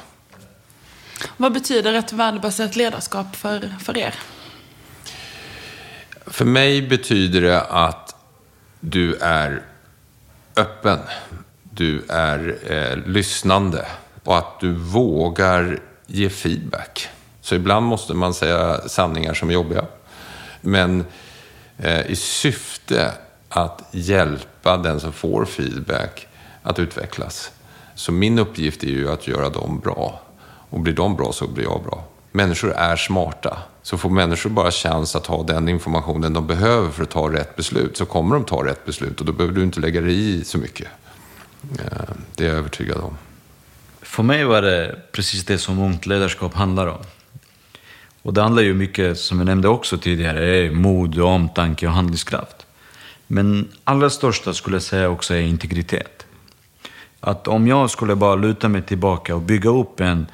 Vad 1.36 1.52
betyder 1.52 1.94
ett 1.94 2.12
värdebaserat 2.12 2.76
ledarskap 2.76 3.36
för, 3.36 3.74
för 3.84 3.96
er? 3.96 4.14
För 6.26 6.44
mig 6.44 6.82
betyder 6.82 7.40
det 7.40 7.60
att 7.60 8.14
du 8.80 9.14
är 9.14 9.62
öppen, 10.56 10.98
du 11.62 12.02
är 12.08 12.56
eh, 12.66 13.12
lyssnande 13.12 13.86
och 14.24 14.38
att 14.38 14.60
du 14.60 14.72
vågar 14.72 15.80
ge 16.06 16.30
feedback. 16.30 17.08
Så 17.40 17.54
ibland 17.54 17.86
måste 17.86 18.14
man 18.14 18.34
säga 18.34 18.88
sanningar 18.88 19.34
som 19.34 19.50
är 19.50 19.54
jobbiga. 19.54 19.84
Men 20.60 21.04
eh, 21.78 22.06
i 22.06 22.16
syfte 22.16 23.12
att 23.48 23.82
hjälpa 23.90 24.76
den 24.76 25.00
som 25.00 25.12
får 25.12 25.44
feedback 25.44 26.26
att 26.62 26.78
utvecklas. 26.78 27.50
Så 27.94 28.12
min 28.12 28.38
uppgift 28.38 28.82
är 28.82 28.88
ju 28.88 29.10
att 29.10 29.28
göra 29.28 29.48
dem 29.48 29.80
bra. 29.80 30.20
Och 30.70 30.80
blir 30.80 30.94
de 30.94 31.16
bra 31.16 31.32
så 31.32 31.46
blir 31.46 31.64
jag 31.64 31.82
bra. 31.82 32.04
Människor 32.32 32.72
är 32.72 32.96
smarta. 32.96 33.58
Så 33.84 33.98
får 33.98 34.10
människor 34.10 34.50
bara 34.50 34.70
chans 34.70 35.16
att 35.16 35.26
ha 35.26 35.42
den 35.42 35.68
informationen 35.68 36.32
de 36.32 36.46
behöver 36.46 36.90
för 36.90 37.02
att 37.02 37.10
ta 37.10 37.32
rätt 37.32 37.56
beslut 37.56 37.96
så 37.96 38.06
kommer 38.06 38.34
de 38.34 38.44
ta 38.44 38.66
rätt 38.66 38.84
beslut 38.84 39.20
och 39.20 39.26
då 39.26 39.32
behöver 39.32 39.54
du 39.54 39.62
inte 39.62 39.80
lägga 39.80 40.00
dig 40.00 40.34
i 40.34 40.44
så 40.44 40.58
mycket. 40.58 40.88
Eh, 41.78 42.14
det 42.36 42.44
är 42.44 42.48
jag 42.48 42.56
övertygad 42.56 42.96
om. 42.96 43.16
För 44.02 44.22
mig 44.22 44.44
var 44.44 44.62
det 44.62 44.96
precis 45.12 45.44
det 45.44 45.58
som 45.58 45.78
ungt 45.78 46.06
ledarskap 46.06 46.54
handlar 46.54 46.86
om. 46.86 47.02
Och 48.22 48.34
det 48.34 48.42
handlar 48.42 48.62
ju 48.62 48.74
mycket, 48.74 49.18
som 49.18 49.38
jag 49.38 49.46
nämnde 49.46 49.68
också 49.68 49.98
tidigare, 49.98 50.70
mod, 50.70 51.18
omtanke 51.18 51.86
och 51.86 51.92
handlingskraft. 51.92 52.66
Men 53.26 53.68
allra 53.84 54.10
största 54.10 54.54
skulle 54.54 54.76
jag 54.76 54.82
säga 54.82 55.08
också 55.08 55.34
är 55.34 55.40
integritet. 55.40 56.26
Att 57.20 57.48
om 57.48 57.66
jag 57.66 57.90
skulle 57.90 58.14
bara 58.14 58.34
luta 58.34 58.68
mig 58.68 58.82
tillbaka 58.82 59.34
och 59.34 59.42
bygga 59.42 59.70
upp 59.70 60.00
en 60.00 60.26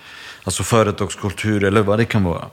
alltså 0.44 0.62
företagskultur 0.62 1.64
eller 1.64 1.82
vad 1.82 1.98
det 1.98 2.04
kan 2.04 2.24
vara. 2.24 2.44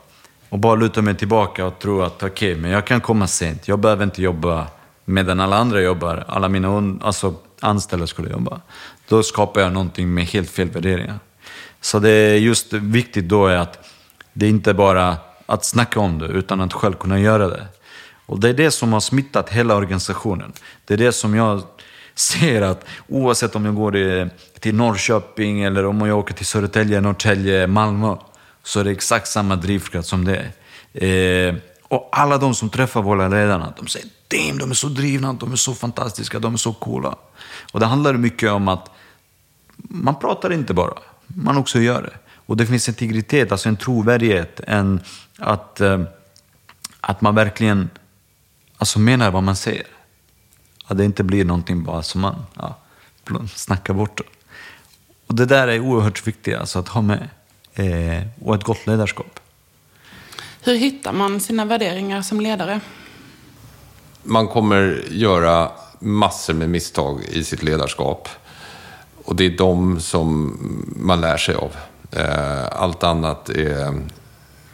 Och 0.48 0.58
bara 0.58 0.74
luta 0.74 1.02
mig 1.02 1.14
tillbaka 1.14 1.66
och 1.66 1.78
tro 1.78 2.02
att 2.02 2.22
okej, 2.22 2.28
okay, 2.52 2.62
men 2.62 2.70
jag 2.70 2.86
kan 2.86 3.00
komma 3.00 3.26
sent. 3.26 3.68
Jag 3.68 3.78
behöver 3.78 4.04
inte 4.04 4.22
jobba 4.22 4.66
medan 5.04 5.40
alla 5.40 5.56
andra 5.56 5.80
jobbar. 5.80 6.24
Alla 6.28 6.48
mina 6.48 6.98
alltså, 7.02 7.34
anställda 7.60 8.06
skulle 8.06 8.30
jobba. 8.30 8.60
Då 9.08 9.22
skapar 9.22 9.60
jag 9.60 9.72
någonting 9.72 10.14
med 10.14 10.24
helt 10.24 10.50
fel 10.50 10.70
värderingar. 10.70 11.18
Så 11.80 11.98
det 11.98 12.10
är 12.10 12.36
just 12.36 12.72
viktigt 12.72 13.28
då 13.28 13.46
är 13.46 13.56
att 13.56 13.88
det 14.32 14.48
inte 14.48 14.74
bara 14.74 15.16
att 15.46 15.64
snacka 15.64 16.00
om 16.00 16.18
det, 16.18 16.26
utan 16.26 16.60
att 16.60 16.72
själv 16.72 16.94
kunna 16.94 17.20
göra 17.20 17.48
det. 17.48 17.66
Och 18.26 18.40
det 18.40 18.48
är 18.48 18.54
det 18.54 18.70
som 18.70 18.92
har 18.92 19.00
smittat 19.00 19.50
hela 19.50 19.74
organisationen. 19.76 20.52
Det 20.84 20.94
är 20.94 20.98
det 20.98 21.12
som 21.12 21.34
jag 21.34 21.62
ser 22.14 22.62
att 22.62 22.84
oavsett 23.08 23.56
om 23.56 23.64
jag 23.64 23.74
går 23.74 23.92
till 24.58 24.74
Norrköping 24.74 25.62
eller 25.62 25.86
om 25.86 26.00
jag 26.00 26.18
åker 26.18 26.34
till 26.34 26.46
Södertälje, 26.46 27.00
Norrtälje, 27.00 27.66
Malmö, 27.66 28.16
så 28.68 28.80
är 28.80 28.84
det 28.84 28.90
exakt 28.90 29.28
samma 29.28 29.56
drivkraft 29.56 30.08
som 30.08 30.24
det 30.24 30.52
är. 30.92 31.48
Eh, 31.48 31.54
och 31.82 32.08
alla 32.12 32.38
de 32.38 32.54
som 32.54 32.70
träffar 32.70 33.02
våra 33.02 33.28
ledarna, 33.28 33.74
de 33.76 33.86
säger 33.86 34.08
Damn, 34.28 34.58
de 34.58 34.70
är 34.70 34.74
så 34.74 34.88
drivna, 34.88 35.32
de 35.32 35.52
är 35.52 35.56
så 35.56 35.74
fantastiska, 35.74 36.38
de 36.38 36.54
är 36.54 36.58
så 36.58 36.72
coola. 36.72 37.16
Och 37.72 37.80
det 37.80 37.86
handlar 37.86 38.14
mycket 38.14 38.50
om 38.50 38.68
att 38.68 38.90
man 39.76 40.18
pratar 40.18 40.52
inte 40.52 40.74
bara, 40.74 40.92
man 41.26 41.56
också 41.56 41.80
gör 41.80 42.02
det. 42.02 42.12
Och 42.46 42.56
det 42.56 42.66
finns 42.66 42.88
integritet, 42.88 43.52
alltså 43.52 43.68
en 43.68 43.76
trovärdighet, 43.76 44.60
en, 44.66 45.00
att, 45.38 45.80
eh, 45.80 46.02
att 47.00 47.20
man 47.20 47.34
verkligen 47.34 47.90
alltså 48.78 48.98
menar 48.98 49.30
vad 49.30 49.42
man 49.42 49.56
säger. 49.56 49.86
Att 50.84 50.98
det 50.98 51.04
inte 51.04 51.24
blir 51.24 51.44
någonting 51.44 51.84
bara 51.84 52.02
som 52.02 52.20
man 52.20 52.44
ja, 52.54 52.76
snackar 53.54 53.94
bort. 53.94 54.20
Och 55.26 55.34
det 55.34 55.46
där 55.46 55.68
är 55.68 55.80
oerhört 55.80 56.26
viktigt 56.26 56.56
alltså, 56.56 56.78
att 56.78 56.88
ha 56.88 57.02
med. 57.02 57.28
Eh, 57.78 58.22
och 58.44 58.54
ett 58.54 58.64
gott 58.64 58.86
ledarskap. 58.86 59.40
Hur 60.60 60.74
hittar 60.74 61.12
man 61.12 61.40
sina 61.40 61.64
värderingar 61.64 62.22
som 62.22 62.40
ledare? 62.40 62.80
Man 64.22 64.48
kommer 64.48 65.04
göra 65.10 65.70
massor 65.98 66.54
med 66.54 66.70
misstag 66.70 67.24
i 67.24 67.44
sitt 67.44 67.62
ledarskap. 67.62 68.28
Och 69.24 69.36
det 69.36 69.46
är 69.46 69.50
de 69.58 70.00
som 70.00 70.58
man 70.96 71.20
lär 71.20 71.36
sig 71.36 71.54
av. 71.54 71.76
Eh, 72.12 72.82
allt 72.82 73.04
annat 73.04 73.48
är, 73.48 73.88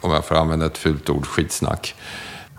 om 0.01 0.11
jag 0.11 0.25
får 0.25 0.35
använda 0.35 0.65
ett 0.65 0.77
fult 0.77 1.09
ord, 1.09 1.25
skitsnack. 1.25 1.95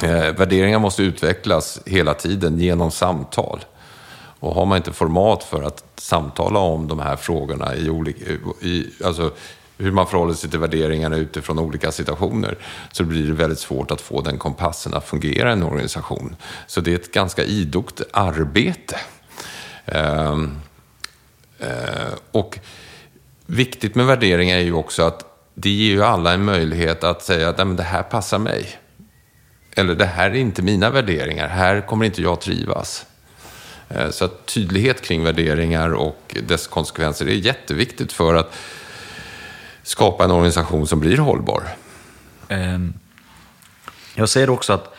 Eh, 0.03 0.09
värderingar 0.09 0.79
måste 0.79 1.03
utvecklas 1.03 1.81
hela 1.87 2.15
tiden 2.15 2.59
genom 2.59 2.91
samtal. 2.91 3.65
Och 4.41 4.55
har 4.55 4.67
man 4.67 4.77
inte 4.77 4.93
format 4.93 5.45
för 5.45 5.63
att 5.63 5.85
samtala 5.97 6.59
om 6.59 6.89
de 6.89 6.99
här 6.99 7.17
frågorna 7.17 7.75
i 7.75 7.91
olika, 7.91 8.25
i, 8.61 8.91
alltså 9.05 9.33
hur 9.79 9.91
man 9.91 10.07
förhåller 10.07 10.35
sig 10.35 10.51
till 10.51 10.59
värderingarna 10.59 11.17
utifrån 11.17 11.59
olika 11.59 11.93
situationer, 11.93 12.59
så 12.93 13.05
blir 13.05 13.27
det 13.27 13.33
väldigt 13.33 13.59
svårt 13.59 13.91
att 13.91 14.01
få 14.01 14.21
den 14.21 14.39
kompassen 14.39 14.95
att 14.95 15.09
fungera 15.09 15.51
i 15.51 15.53
en 15.53 15.63
organisation. 15.63 16.37
Så 16.67 16.81
det 16.81 16.93
är 16.93 16.95
ett 16.95 17.13
ganska 17.13 17.45
idogt 17.45 18.03
arbete. 18.13 19.01
Eh, 19.85 20.39
eh, 21.59 22.15
och 22.33 22.59
viktigt 23.47 23.95
med 23.95 24.07
värderingar 24.07 24.57
är 24.57 24.63
ju 24.63 24.73
också 24.73 25.03
att 25.03 25.25
det 25.55 25.71
ger 25.71 25.93
ju 25.93 26.05
alla 26.05 26.33
en 26.33 26.45
möjlighet 26.45 27.05
att 27.05 27.23
säga 27.23 27.49
att 27.49 27.77
det 27.77 27.83
här 27.83 28.03
passar 28.03 28.39
mig. 28.39 28.79
Eller 29.77 29.95
det 29.95 30.07
här 30.07 30.31
är 30.31 30.35
inte 30.35 30.63
mina 30.63 30.91
värderingar, 30.91 31.49
här 31.49 31.81
kommer 31.81 32.05
inte 32.05 32.23
jag 32.23 32.41
trivas. 32.41 33.07
Eh, 33.89 34.11
så 34.11 34.25
att 34.25 34.47
tydlighet 34.47 35.03
kring 35.03 35.25
värderingar 35.25 35.95
och 35.95 36.37
dess 36.49 36.67
konsekvenser 36.67 37.27
är 37.27 37.35
jätteviktigt 37.35 38.13
för 38.13 38.35
att 38.35 38.55
skapa 39.87 40.25
en 40.25 40.31
organisation 40.31 40.87
som 40.87 41.01
blir 41.01 41.19
hållbar. 41.19 41.63
Ehm, 42.49 42.95
jag 44.15 44.29
ser 44.29 44.51
också 44.51 44.73
att 44.73 44.95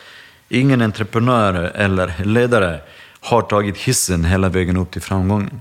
ingen 0.48 0.82
entreprenör 0.82 1.54
eller 1.54 2.24
ledare 2.24 2.80
har 3.20 3.42
tagit 3.42 3.76
hissen 3.76 4.24
hela 4.24 4.48
vägen 4.48 4.76
upp 4.76 4.90
till 4.90 5.02
framgången. 5.02 5.60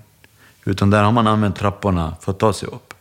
Utan 0.66 0.90
där 0.90 1.04
har 1.04 1.12
man 1.12 1.28
använt 1.28 1.56
trapporna 1.56 2.16
för 2.22 2.32
att 2.32 2.40
ta 2.40 2.54
sig 2.54 2.68
upp. 2.68 2.94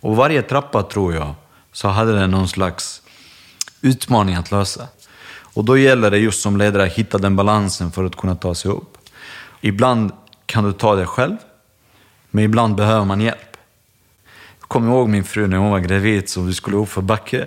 Och 0.00 0.16
varje 0.16 0.42
trappa, 0.42 0.82
tror 0.82 1.14
jag, 1.14 1.34
så 1.72 1.88
hade 1.88 2.12
den 2.12 2.30
någon 2.30 2.48
slags 2.48 3.02
utmaning 3.80 4.34
att 4.34 4.50
lösa. 4.50 4.88
Och 5.54 5.64
då 5.64 5.78
gäller 5.78 6.10
det 6.10 6.18
just 6.18 6.42
som 6.42 6.56
ledare 6.56 6.82
att 6.82 6.92
hitta 6.92 7.18
den 7.18 7.36
balansen 7.36 7.92
för 7.92 8.04
att 8.04 8.16
kunna 8.16 8.36
ta 8.36 8.54
sig 8.54 8.70
upp. 8.70 8.98
Ibland 9.60 10.12
kan 10.46 10.64
du 10.64 10.72
ta 10.72 10.94
det 10.94 11.06
själv, 11.06 11.36
men 12.30 12.44
ibland 12.44 12.74
behöver 12.74 13.04
man 13.04 13.20
hjälp. 13.20 13.53
Jag 14.74 14.82
kommer 14.82 14.94
ihåg 14.94 15.08
min 15.08 15.24
fru 15.24 15.46
när 15.46 15.56
hon 15.56 15.70
var 15.70 15.78
gravid, 15.78 16.28
så 16.28 16.40
vi 16.40 16.54
skulle 16.54 16.76
upp 16.76 16.88
för 16.88 17.02
backe. 17.02 17.46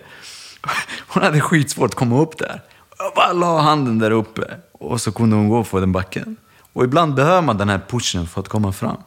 Hon 1.08 1.24
hade 1.24 1.42
skitsvårt 1.42 1.90
att 1.90 1.96
komma 1.96 2.22
upp 2.22 2.38
där. 2.38 2.62
Jag 2.98 3.14
bara 3.16 3.34
la 3.34 3.60
handen 3.60 4.00
där 4.00 4.12
uppe 4.12 4.42
och 4.72 5.02
så 5.02 5.12
kunde 5.12 5.36
hon 5.36 5.50
gå 5.50 5.64
för 5.64 5.80
den 5.80 5.92
backen. 5.92 6.38
Och 6.74 6.84
ibland 6.84 7.14
behöver 7.14 7.42
man 7.42 7.58
den 7.58 7.70
här 7.70 7.82
pushen 7.90 8.28
för 8.28 8.42
att 8.42 8.48
komma 8.48 8.72
fram. 8.72 8.98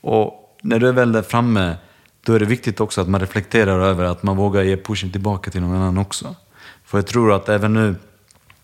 Och 0.00 0.56
när 0.62 0.78
du 0.78 0.88
är 0.88 0.92
väl 0.92 1.12
där 1.12 1.22
framme, 1.22 1.76
då 2.22 2.32
är 2.32 2.38
det 2.38 2.44
viktigt 2.44 2.80
också 2.80 3.00
att 3.00 3.08
man 3.08 3.20
reflekterar 3.20 3.80
över 3.80 4.04
att 4.04 4.22
man 4.22 4.36
vågar 4.36 4.62
ge 4.62 4.76
pushen 4.76 5.12
tillbaka 5.12 5.50
till 5.50 5.60
någon 5.60 5.76
annan 5.76 5.98
också. 5.98 6.34
För 6.84 6.98
jag 6.98 7.06
tror 7.06 7.32
att 7.32 7.48
även 7.48 7.74
nu, 7.74 7.94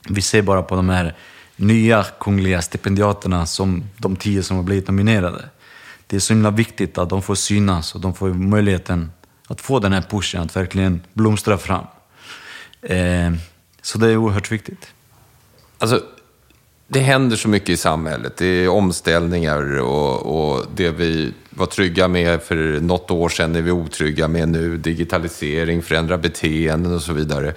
vi 0.08 0.22
ser 0.22 0.42
bara 0.42 0.62
på 0.62 0.76
de 0.76 0.88
här 0.88 1.16
nya 1.56 2.04
kungliga 2.20 2.62
stipendiaterna 2.62 3.46
som 3.46 3.84
de 3.96 4.16
tio 4.16 4.42
som 4.42 4.56
har 4.56 4.64
blivit 4.64 4.88
nominerade. 4.88 5.44
Det 6.10 6.16
är 6.16 6.20
så 6.20 6.32
himla 6.32 6.50
viktigt 6.50 6.98
att 6.98 7.08
de 7.08 7.22
får 7.22 7.34
synas 7.34 7.94
och 7.94 8.00
de 8.00 8.14
får 8.14 8.28
möjligheten 8.28 9.12
att 9.46 9.60
få 9.60 9.78
den 9.78 9.92
här 9.92 10.02
pushen, 10.02 10.42
att 10.42 10.56
verkligen 10.56 11.02
blomstra 11.12 11.58
fram. 11.58 11.84
Eh, 12.82 13.32
så 13.82 13.98
det 13.98 14.08
är 14.08 14.16
oerhört 14.16 14.52
viktigt. 14.52 14.86
Alltså, 15.78 16.02
det 16.88 17.00
händer 17.00 17.36
så 17.36 17.48
mycket 17.48 17.68
i 17.68 17.76
samhället. 17.76 18.36
Det 18.36 18.46
är 18.46 18.68
omställningar 18.68 19.80
och, 19.80 20.52
och, 20.52 20.66
det 20.74 20.90
vi 20.90 21.34
var 21.50 21.66
trygga 21.66 22.08
med 22.08 22.42
för 22.42 22.80
något 22.80 23.10
år 23.10 23.28
sedan 23.28 23.56
är 23.56 23.62
vi 23.62 23.70
otrygga 23.70 24.28
med 24.28 24.48
nu. 24.48 24.76
Digitalisering, 24.76 25.82
förändra 25.82 26.18
beteenden 26.18 26.94
och 26.94 27.02
så 27.02 27.12
vidare. 27.12 27.54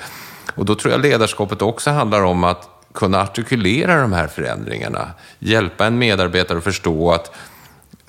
Och 0.55 0.65
då 0.65 0.75
tror 0.75 0.91
jag 0.91 1.01
ledarskapet 1.01 1.61
också 1.61 1.89
handlar 1.89 2.21
om 2.23 2.43
att 2.43 2.69
kunna 2.93 3.21
artikulera 3.21 4.01
de 4.01 4.13
här 4.13 4.27
förändringarna. 4.27 5.11
Hjälpa 5.39 5.85
en 5.85 5.97
medarbetare 5.97 6.57
att 6.57 6.63
förstå 6.63 7.11
att 7.11 7.35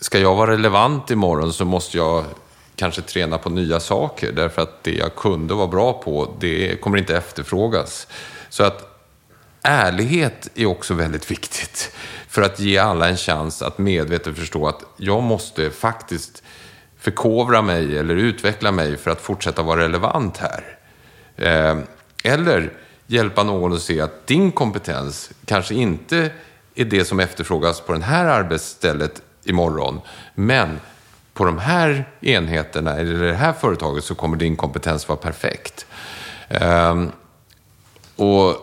ska 0.05 0.19
jag 0.19 0.35
vara 0.35 0.51
relevant 0.51 1.11
imorgon 1.11 1.53
så 1.53 1.65
måste 1.65 1.97
jag 1.97 2.25
kanske 2.77 3.03
träna 3.03 3.39
på 3.39 3.51
nya 3.51 3.81
saker 3.81 4.33
därför 4.33 4.63
att 4.63 4.83
det 4.83 4.95
jag 4.95 5.15
kunde 5.15 5.55
vara 5.55 5.67
bra 5.67 5.93
på, 5.93 6.37
det 6.41 6.81
kommer 6.81 6.99
inte 6.99 7.17
efterfrågas. 7.17 8.07
Så 8.49 8.65
att 8.65 9.07
ärlighet 9.63 10.51
är 10.55 10.67
också 10.67 10.95
väldigt 10.95 11.31
viktigt 11.31 11.93
för 12.29 12.43
att 12.43 12.61
ge 12.61 12.79
alla 12.79 13.09
en 13.09 13.17
chans 13.17 13.63
att 13.63 13.79
medvetet 13.79 14.37
förstå 14.39 14.69
att 14.69 14.85
jag 14.97 15.23
måste 15.23 15.71
faktiskt 15.71 16.43
förkovra 16.99 17.63
mig 17.63 17.99
eller 17.99 18.17
utveckla 18.17 18.73
mig 18.73 18.97
för 18.97 19.11
att 19.11 19.21
fortsätta 19.21 19.63
vara 19.63 19.81
relevant 19.81 20.39
här. 20.39 20.79
Eh, 21.37 21.79
eller 22.25 22.73
hjälpa 23.07 23.43
någon 23.43 23.73
att 23.73 23.83
se 23.83 24.01
att 24.01 24.27
din 24.27 24.53
kompetens 24.53 25.31
kanske 25.47 25.75
inte 25.75 26.31
är 26.75 26.85
det 26.85 27.05
som 27.05 27.21
efterfrågas 27.21 27.81
på 27.81 27.93
det 27.93 28.05
här 28.05 28.25
arbetsstället 28.25 29.23
imorgon, 29.45 30.01
men 30.35 30.81
på 31.35 31.45
de 31.45 31.59
här 31.59 32.09
enheterna 32.21 32.97
eller 32.97 33.25
det 33.25 33.35
här 33.35 33.53
företaget 33.53 34.05
så 34.05 34.15
kommer 34.15 34.37
din 34.37 34.57
kompetens 34.57 35.09
vara 35.09 35.19
perfekt. 35.19 35.87
Um, 36.61 37.13
och 38.17 38.57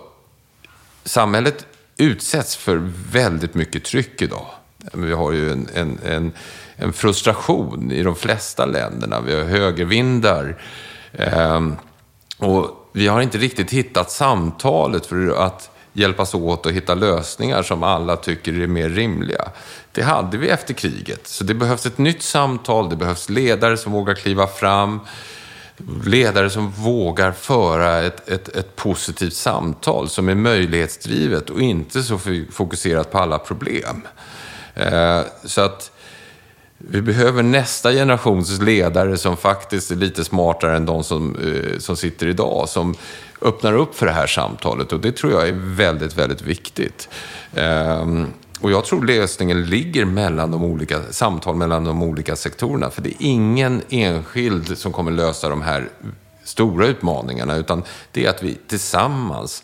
samhället 1.04 1.66
utsätts 1.98 2.56
för 2.56 2.92
väldigt 3.12 3.54
mycket 3.54 3.84
tryck 3.84 4.22
idag. 4.22 4.46
Vi 4.94 5.14
har 5.14 5.32
ju 5.32 5.52
en, 5.52 5.70
en, 5.74 6.00
en, 6.06 6.32
en 6.76 6.94
frustration 6.94 7.92
i 7.92 8.04
de 8.04 8.16
flesta 8.16 8.66
länderna. 8.66 9.22
Vi 9.22 9.36
har 9.36 9.44
högervindar. 9.44 10.62
Um, 11.36 11.76
och 12.38 12.90
vi 12.94 13.08
har 13.08 13.22
inte 13.22 13.38
riktigt 13.38 13.72
hittat 13.72 14.12
samtalet 14.12 15.06
för 15.06 15.46
att 15.46 15.71
hjälpas 15.94 16.34
åt 16.34 16.66
och 16.66 16.72
hitta 16.72 16.96
lösningar 16.96 17.64
som 17.64 17.84
alla 17.84 18.16
tycker 18.16 18.60
är 18.62 18.68
mer 18.68 18.90
rimliga. 18.90 19.50
Det 19.92 20.02
hade 20.02 20.38
vi 20.38 20.50
efter 20.50 20.74
kriget. 20.74 21.28
Så 21.28 21.44
det 21.44 21.54
behövs 21.54 21.86
ett 21.86 21.98
nytt 21.98 22.24
samtal, 22.24 22.90
det 22.90 22.96
behövs 22.96 23.30
ledare 23.30 23.78
som 23.78 23.92
vågar 23.92 24.14
kliva 24.14 24.48
fram, 24.48 25.00
ledare 26.06 26.50
som 26.50 26.72
vågar 26.72 27.32
föra 27.32 28.02
ett, 28.02 28.30
ett, 28.30 28.56
ett 28.56 28.76
positivt 28.76 29.34
samtal 29.34 30.10
som 30.10 30.30
är 30.30 30.36
möjlighetsdrivet 30.36 31.50
och 31.50 31.62
inte 31.62 32.04
så 32.04 32.20
fokuserat 32.52 33.12
på 33.12 33.18
alla 33.18 33.40
problem. 33.40 34.02
Eh, 34.76 35.22
så 35.46 35.62
att 35.62 35.92
vi 36.90 37.02
behöver 37.02 37.44
nästa 37.44 37.92
generations 37.92 38.62
ledare 38.62 39.18
som 39.18 39.38
faktiskt 39.38 39.92
är 39.92 39.96
lite 39.96 40.24
smartare 40.24 40.76
än 40.76 40.86
de 40.86 41.04
som, 41.04 41.36
eh, 41.36 41.80
som 41.80 41.98
sitter 41.98 42.28
idag. 42.28 42.70
Som 42.70 42.96
öppnar 43.42 43.74
upp 43.74 43.96
för 43.96 44.06
det 44.06 44.12
här 44.12 44.28
samtalet 44.28 44.94
och 44.94 45.00
det 45.00 45.12
tror 45.12 45.32
jag 45.32 45.48
är 45.48 45.54
väldigt, 45.54 46.18
väldigt 46.18 46.42
viktigt. 46.42 47.10
Ehm, 47.56 48.28
och 48.62 48.72
jag 48.72 48.86
tror 48.86 49.06
lösningen 49.06 49.66
ligger 49.66 50.06
mellan 50.06 50.52
de 50.52 50.64
olika, 50.64 51.02
samtal 51.12 51.56
mellan 51.56 51.84
de 51.84 52.04
olika 52.04 52.36
sektorerna. 52.36 52.90
För 52.90 53.02
det 53.02 53.10
är 53.10 53.16
ingen 53.20 53.82
enskild 53.90 54.78
som 54.78 54.92
kommer 54.92 55.12
lösa 55.12 55.50
de 55.50 55.62
här 55.62 55.90
stora 56.44 56.88
utmaningarna, 56.88 57.56
utan 57.56 57.84
det 58.12 58.26
är 58.26 58.30
att 58.30 58.44
vi 58.44 58.58
tillsammans 58.68 59.64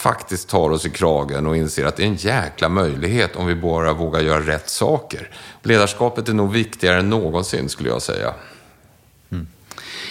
faktiskt 0.00 0.48
tar 0.48 0.70
oss 0.70 0.86
i 0.86 0.90
kragen 0.90 1.46
och 1.46 1.56
inser 1.56 1.84
att 1.84 1.96
det 1.96 2.02
är 2.02 2.06
en 2.06 2.14
jäkla 2.14 2.68
möjlighet 2.68 3.36
om 3.36 3.46
vi 3.46 3.54
bara 3.54 3.92
vågar 3.92 4.20
göra 4.20 4.40
rätt 4.40 4.68
saker. 4.68 5.30
Ledarskapet 5.62 6.28
är 6.28 6.32
nog 6.32 6.52
viktigare 6.52 6.98
än 6.98 7.10
någonsin, 7.10 7.68
skulle 7.68 7.88
jag 7.88 8.02
säga. 8.02 8.34
Mm. 9.32 9.46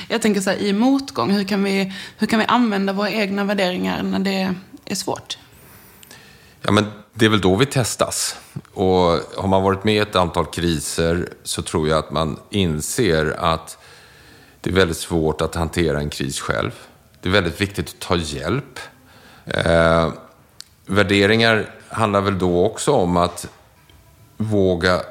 Jag 0.08 0.21
tänker 0.21 0.41
så 0.41 0.49
här, 0.49 0.58
i 0.58 0.73
motgång, 0.73 1.32
hur 1.32 1.43
kan, 1.43 1.63
vi, 1.63 1.93
hur 2.17 2.28
kan 2.28 2.39
vi 2.39 2.45
använda 2.45 2.93
våra 2.93 3.12
egna 3.12 3.43
värderingar 3.43 4.04
när 4.04 4.19
det 4.19 4.56
är 4.86 4.95
svårt? 4.95 5.38
Ja, 6.62 6.71
men 6.71 6.86
det 7.13 7.25
är 7.25 7.30
väl 7.30 7.41
då 7.41 7.56
vi 7.56 7.65
testas. 7.65 8.36
Och 8.73 9.19
har 9.38 9.47
man 9.47 9.63
varit 9.63 9.84
med 9.84 9.95
i 9.95 9.97
ett 9.97 10.15
antal 10.15 10.45
kriser 10.45 11.30
så 11.43 11.62
tror 11.62 11.89
jag 11.89 11.99
att 11.99 12.12
man 12.12 12.39
inser 12.49 13.36
att 13.39 13.78
det 14.62 14.69
är 14.69 14.73
väldigt 14.73 14.97
svårt 14.97 15.41
att 15.41 15.56
hantera 15.56 15.99
en 15.99 16.10
kris 16.10 16.39
själv. 16.39 16.71
Det 17.21 17.30
är 17.30 17.34
väldigt 17.34 17.62
viktigt 17.62 17.89
att 17.89 17.99
ta 17.99 18.15
hjälp. 18.15 18.80
Eh, 19.45 20.12
värderingar 20.86 21.69
handlar 21.89 22.21
väl 22.21 22.39
då 22.39 22.65
också 22.65 22.91
om 22.91 23.17
att 23.17 23.47
våga 24.38 25.02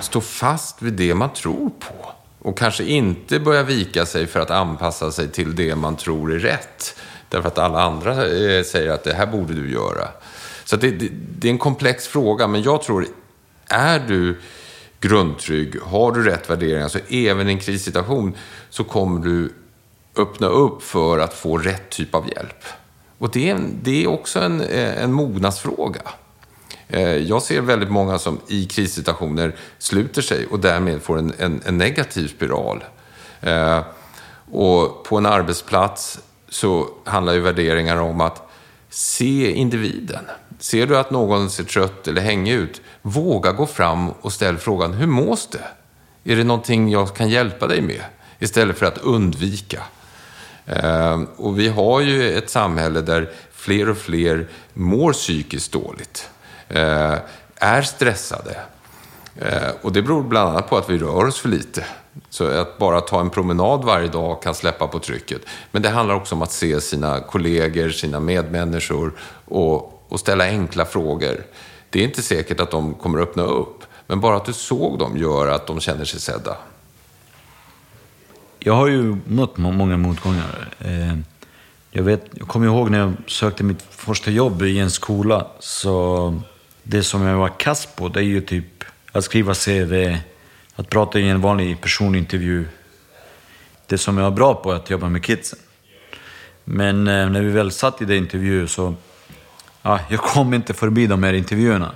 stå 0.00 0.20
fast 0.20 0.82
vid 0.82 0.92
det 0.92 1.14
man 1.14 1.32
tror 1.32 1.70
på. 1.70 2.12
Och 2.38 2.58
kanske 2.58 2.84
inte 2.84 3.40
börja 3.40 3.62
vika 3.62 4.06
sig 4.06 4.26
för 4.26 4.40
att 4.40 4.50
anpassa 4.50 5.10
sig 5.10 5.28
till 5.28 5.56
det 5.56 5.76
man 5.76 5.96
tror 5.96 6.34
är 6.34 6.38
rätt. 6.38 6.96
Därför 7.28 7.48
att 7.48 7.58
alla 7.58 7.82
andra 7.82 8.12
eh, 8.12 8.64
säger 8.64 8.90
att 8.90 9.04
det 9.04 9.14
här 9.14 9.26
borde 9.26 9.54
du 9.54 9.72
göra. 9.72 10.08
Så 10.64 10.76
det, 10.76 10.90
det, 10.90 11.08
det, 11.38 11.48
är 11.48 11.52
en 11.52 11.58
komplex 11.58 12.08
fråga, 12.08 12.46
men 12.46 12.62
jag 12.62 12.82
tror, 12.82 13.06
är 13.68 13.98
du 13.98 14.40
grundtrygg, 15.00 15.82
har 15.82 16.12
du 16.12 16.22
rätt 16.22 16.50
värderingar, 16.50 16.88
så 16.88 16.98
även 17.08 17.48
i 17.48 17.52
en 17.52 17.58
krissituation 17.58 18.36
så 18.70 18.84
kommer 18.84 19.20
du 19.20 19.52
öppna 20.16 20.46
upp 20.46 20.82
för 20.82 21.18
att 21.18 21.34
få 21.34 21.58
rätt 21.58 21.90
typ 21.90 22.14
av 22.14 22.28
hjälp. 22.28 22.64
Och 23.18 23.30
det 23.30 23.50
är, 23.50 23.60
det 23.82 24.04
är 24.04 24.06
också 24.06 24.40
en, 24.40 24.60
eh, 24.60 25.02
en 25.02 25.12
mognadsfråga. 25.12 26.02
Eh, 26.88 27.16
jag 27.16 27.42
ser 27.42 27.60
väldigt 27.60 27.90
många 27.90 28.18
som 28.18 28.40
i 28.48 28.66
krissituationer 28.66 29.56
sluter 29.78 30.22
sig 30.22 30.46
och 30.46 30.60
därmed 30.60 31.02
får 31.02 31.18
en, 31.18 31.32
en, 31.38 31.62
en 31.66 31.78
negativ 31.78 32.28
spiral. 32.28 32.84
Eh, 33.40 33.80
och 34.52 35.04
på 35.04 35.16
en 35.18 35.26
arbetsplats 35.26 36.18
så 36.48 36.88
handlar 37.04 37.32
ju 37.32 37.40
värderingar 37.40 37.96
om 37.96 38.20
att 38.20 38.50
se 38.90 39.52
individen. 39.52 40.24
Ser 40.58 40.86
du 40.86 40.98
att 40.98 41.10
någon 41.10 41.50
ser 41.50 41.64
trött 41.64 42.08
eller 42.08 42.22
hängig 42.22 42.52
ut, 42.52 42.80
våga 43.02 43.52
gå 43.52 43.66
fram 43.66 44.10
och 44.10 44.32
ställ 44.32 44.58
frågan, 44.58 44.92
hur 44.92 45.06
mås 45.06 45.46
det? 45.46 45.64
Är 46.32 46.36
det 46.36 46.44
någonting 46.44 46.90
jag 46.90 47.16
kan 47.16 47.28
hjälpa 47.28 47.66
dig 47.66 47.80
med? 47.80 48.02
Istället 48.38 48.78
för 48.78 48.86
att 48.86 48.98
undvika. 48.98 49.82
Ehm, 50.68 51.26
och 51.36 51.58
vi 51.58 51.68
har 51.68 52.00
ju 52.00 52.38
ett 52.38 52.50
samhälle 52.50 53.00
där 53.00 53.30
fler 53.52 53.88
och 53.88 53.96
fler 53.96 54.48
mår 54.74 55.12
psykiskt 55.12 55.72
dåligt, 55.72 56.30
eh, 56.68 57.14
är 57.56 57.82
stressade. 57.82 58.56
Eh, 59.36 59.70
och 59.82 59.92
det 59.92 60.02
beror 60.02 60.22
bland 60.22 60.48
annat 60.48 60.70
på 60.70 60.76
att 60.76 60.90
vi 60.90 60.98
rör 60.98 61.24
oss 61.26 61.40
för 61.40 61.48
lite. 61.48 61.84
Så 62.30 62.46
att 62.46 62.78
bara 62.78 63.00
ta 63.00 63.20
en 63.20 63.30
promenad 63.30 63.84
varje 63.84 64.08
dag 64.08 64.42
kan 64.42 64.54
släppa 64.54 64.86
på 64.86 64.98
trycket. 64.98 65.42
Men 65.70 65.82
det 65.82 65.88
handlar 65.88 66.14
också 66.14 66.34
om 66.34 66.42
att 66.42 66.52
se 66.52 66.80
sina 66.80 67.20
kollegor, 67.20 67.88
sina 67.88 68.20
medmänniskor 68.20 69.12
och, 69.44 70.02
och 70.08 70.20
ställa 70.20 70.44
enkla 70.44 70.84
frågor. 70.84 71.44
Det 71.90 72.00
är 72.00 72.04
inte 72.04 72.22
säkert 72.22 72.60
att 72.60 72.70
de 72.70 72.94
kommer 72.94 73.18
öppna 73.18 73.42
upp. 73.42 73.84
Men 74.06 74.20
bara 74.20 74.36
att 74.36 74.44
du 74.44 74.52
såg 74.52 74.98
dem 74.98 75.16
gör 75.16 75.48
att 75.48 75.66
de 75.66 75.80
känner 75.80 76.04
sig 76.04 76.20
sedda. 76.20 76.56
Jag 78.60 78.74
har 78.74 78.86
ju 78.86 79.16
mött 79.26 79.56
många 79.56 79.96
motgångar. 79.96 80.68
Eh, 80.78 81.16
jag, 81.90 82.02
vet, 82.02 82.24
jag 82.34 82.48
kommer 82.48 82.66
ihåg 82.66 82.90
när 82.90 82.98
jag 82.98 83.12
sökte 83.26 83.64
mitt 83.64 83.82
första 83.90 84.30
jobb 84.30 84.62
i 84.62 84.78
en 84.78 84.90
skola. 84.90 85.46
Så 85.58 86.40
det 86.82 87.02
som 87.02 87.22
jag 87.22 87.38
var 87.38 87.48
kass 87.48 87.88
på, 87.96 88.08
det 88.08 88.20
är 88.20 88.24
ju 88.24 88.40
typ 88.40 88.84
att 89.12 89.24
skriva 89.24 89.54
CV, 89.54 90.16
att 90.74 90.90
prata 90.90 91.18
i 91.18 91.28
en 91.28 91.40
vanlig 91.40 91.80
personintervju. 91.80 92.66
Det 93.86 93.98
som 93.98 94.18
jag 94.18 94.24
var 94.24 94.36
bra 94.36 94.54
på 94.54 94.72
är 94.72 94.76
att 94.76 94.90
jobba 94.90 95.08
med 95.08 95.24
kidsen. 95.24 95.58
Men 96.64 97.08
eh, 97.08 97.30
när 97.30 97.42
vi 97.42 97.50
väl 97.50 97.70
satt 97.70 98.02
i 98.02 98.04
den 98.04 98.16
intervjun 98.16 98.68
så, 98.68 98.94
ja, 99.82 100.00
jag 100.08 100.20
kom 100.20 100.54
inte 100.54 100.74
förbi 100.74 101.06
de 101.06 101.22
här 101.22 101.32
intervjuerna. 101.32 101.92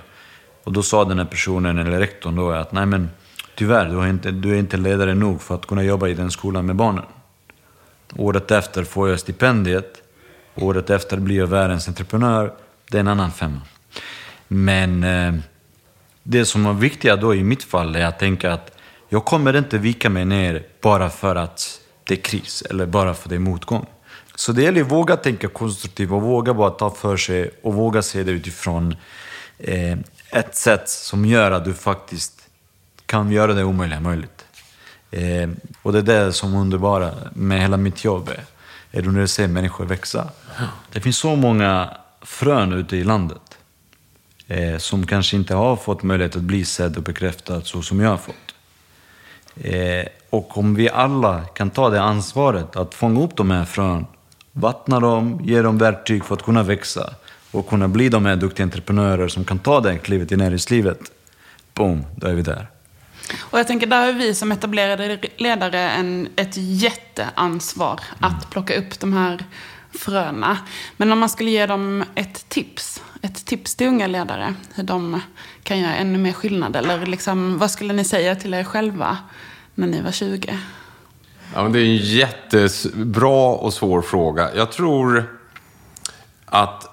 Och 0.63 0.73
då 0.73 0.83
sa 0.83 1.05
den 1.05 1.19
här 1.19 1.25
personen, 1.25 1.77
eller 1.77 1.99
rektorn 1.99 2.35
då, 2.35 2.51
att 2.51 2.71
nej 2.71 2.85
men 2.85 3.09
tyvärr, 3.55 3.89
du 3.89 3.99
är, 3.99 4.07
inte, 4.07 4.31
du 4.31 4.51
är 4.51 4.59
inte 4.59 4.77
ledare 4.77 5.13
nog 5.13 5.41
för 5.41 5.55
att 5.55 5.65
kunna 5.65 5.83
jobba 5.83 6.07
i 6.07 6.13
den 6.13 6.31
skolan 6.31 6.65
med 6.65 6.75
barnen. 6.75 7.05
Året 8.15 8.51
efter 8.51 8.83
får 8.83 9.09
jag 9.09 9.19
stipendiet. 9.19 10.01
Året 10.55 10.89
efter 10.89 11.17
blir 11.17 11.37
jag 11.37 11.47
världens 11.47 11.87
entreprenör. 11.87 12.53
Det 12.91 12.97
är 12.97 12.99
en 12.99 13.07
annan 13.07 13.31
femma. 13.31 13.61
Men 14.47 15.03
eh, 15.03 15.33
det 16.23 16.45
som 16.45 16.63
var 16.63 16.73
viktiga 16.73 17.15
då 17.15 17.35
i 17.35 17.43
mitt 17.43 17.63
fall 17.63 17.95
är 17.95 18.05
att 18.05 18.19
tänka 18.19 18.53
att 18.53 18.71
jag 19.09 19.25
kommer 19.25 19.57
inte 19.57 19.77
vika 19.77 20.09
mig 20.09 20.25
ner 20.25 20.63
bara 20.81 21.09
för 21.09 21.35
att 21.35 21.79
det 22.03 22.13
är 22.13 22.21
kris 22.21 22.61
eller 22.69 22.85
bara 22.85 23.13
för 23.13 23.23
att 23.23 23.29
det 23.29 23.35
är 23.35 23.39
motgång. 23.39 23.85
Så 24.35 24.51
det 24.51 24.61
gäller 24.61 24.81
att 24.81 24.91
våga 24.91 25.17
tänka 25.17 25.47
konstruktivt 25.47 26.11
och 26.11 26.21
våga 26.21 26.53
bara 26.53 26.69
ta 26.69 26.89
för 26.89 27.17
sig 27.17 27.51
och 27.61 27.73
våga 27.73 28.01
se 28.01 28.23
det 28.23 28.31
utifrån 28.31 28.95
eh, 29.57 29.97
ett 30.29 30.55
sätt 30.55 30.89
som 30.89 31.25
gör 31.25 31.51
att 31.51 31.65
du 31.65 31.73
faktiskt 31.73 32.42
kan 33.05 33.31
göra 33.31 33.53
det 33.53 33.63
omöjliga 33.63 33.99
möjligt. 33.99 34.45
Eh, 35.11 35.49
och 35.81 35.93
det 35.93 35.99
är 35.99 36.25
det 36.25 36.33
som 36.33 36.53
är 36.55 36.59
underbara 36.59 37.11
med 37.33 37.61
hela 37.61 37.77
mitt 37.77 38.03
jobb 38.03 38.29
eh, 38.29 38.35
är, 38.91 38.99
är 38.99 39.11
när 39.11 39.21
du 39.21 39.27
ser 39.27 39.47
människor 39.47 39.85
växa. 39.85 40.29
Det 40.91 40.99
finns 40.99 41.17
så 41.17 41.35
många 41.35 41.89
frön 42.21 42.73
ute 42.73 42.97
i 42.97 43.03
landet 43.03 43.57
eh, 44.47 44.77
som 44.77 45.07
kanske 45.07 45.35
inte 45.35 45.55
har 45.55 45.75
fått 45.75 46.03
möjlighet 46.03 46.35
att 46.35 46.41
bli 46.41 46.65
sedd 46.65 46.97
och 46.97 47.03
bekräftad 47.03 47.61
så 47.61 47.81
som 47.81 47.99
jag 47.99 48.09
har 48.09 48.17
fått. 48.17 48.35
Eh, 49.55 50.05
och 50.29 50.57
om 50.57 50.75
vi 50.75 50.89
alla 50.89 51.41
kan 51.41 51.69
ta 51.69 51.89
det 51.89 52.01
ansvaret 52.01 52.75
att 52.75 52.93
fånga 52.93 53.21
upp 53.21 53.35
de 53.35 53.51
här 53.51 53.65
frön, 53.65 54.05
vattna 54.51 54.99
dem, 54.99 55.39
ge 55.43 55.61
dem 55.61 55.77
verktyg 55.77 56.25
för 56.25 56.35
att 56.35 56.43
kunna 56.43 56.63
växa 56.63 57.13
och 57.51 57.69
kunna 57.69 57.87
bli 57.87 58.09
de 58.09 58.25
här 58.25 58.35
duktiga 58.35 58.63
entreprenörer 58.63 59.27
som 59.27 59.45
kan 59.45 59.59
ta 59.59 59.79
det 59.79 59.97
klivet 59.97 60.31
i 60.31 60.35
näringslivet. 60.35 60.99
Boom, 61.73 62.05
då 62.15 62.27
är 62.27 62.33
vi 62.33 62.41
där. 62.41 62.72
Och 63.39 63.59
jag 63.59 63.67
tänker, 63.67 63.87
där 63.87 64.05
har 64.05 64.13
vi 64.13 64.35
som 64.35 64.51
etablerade 64.51 65.19
ledare 65.37 65.79
en, 65.79 66.27
ett 66.35 66.53
jätteansvar 66.57 68.01
mm. 68.09 68.17
att 68.19 68.49
plocka 68.49 68.75
upp 68.75 68.99
de 68.99 69.13
här 69.13 69.45
fröna. 69.91 70.57
Men 70.97 71.11
om 71.11 71.19
man 71.19 71.29
skulle 71.29 71.51
ge 71.51 71.65
dem 71.65 72.03
ett 72.15 72.49
tips, 72.49 73.01
ett 73.21 73.45
tips 73.45 73.75
till 73.75 73.87
unga 73.87 74.07
ledare, 74.07 74.53
hur 74.75 74.83
de 74.83 75.21
kan 75.63 75.79
göra 75.79 75.95
ännu 75.95 76.17
mer 76.17 76.33
skillnad, 76.33 76.75
eller 76.75 77.05
liksom, 77.05 77.57
vad 77.57 77.71
skulle 77.71 77.93
ni 77.93 78.03
säga 78.03 78.35
till 78.35 78.53
er 78.53 78.63
själva 78.63 79.17
när 79.75 79.87
ni 79.87 80.01
var 80.01 80.11
20? 80.11 80.59
Ja, 81.53 81.63
men 81.63 81.71
det 81.71 81.79
är 81.79 81.85
en 81.85 81.95
jättebra 81.95 83.47
och 83.55 83.73
svår 83.73 84.01
fråga. 84.01 84.55
Jag 84.55 84.71
tror 84.71 85.37
att 86.45 86.92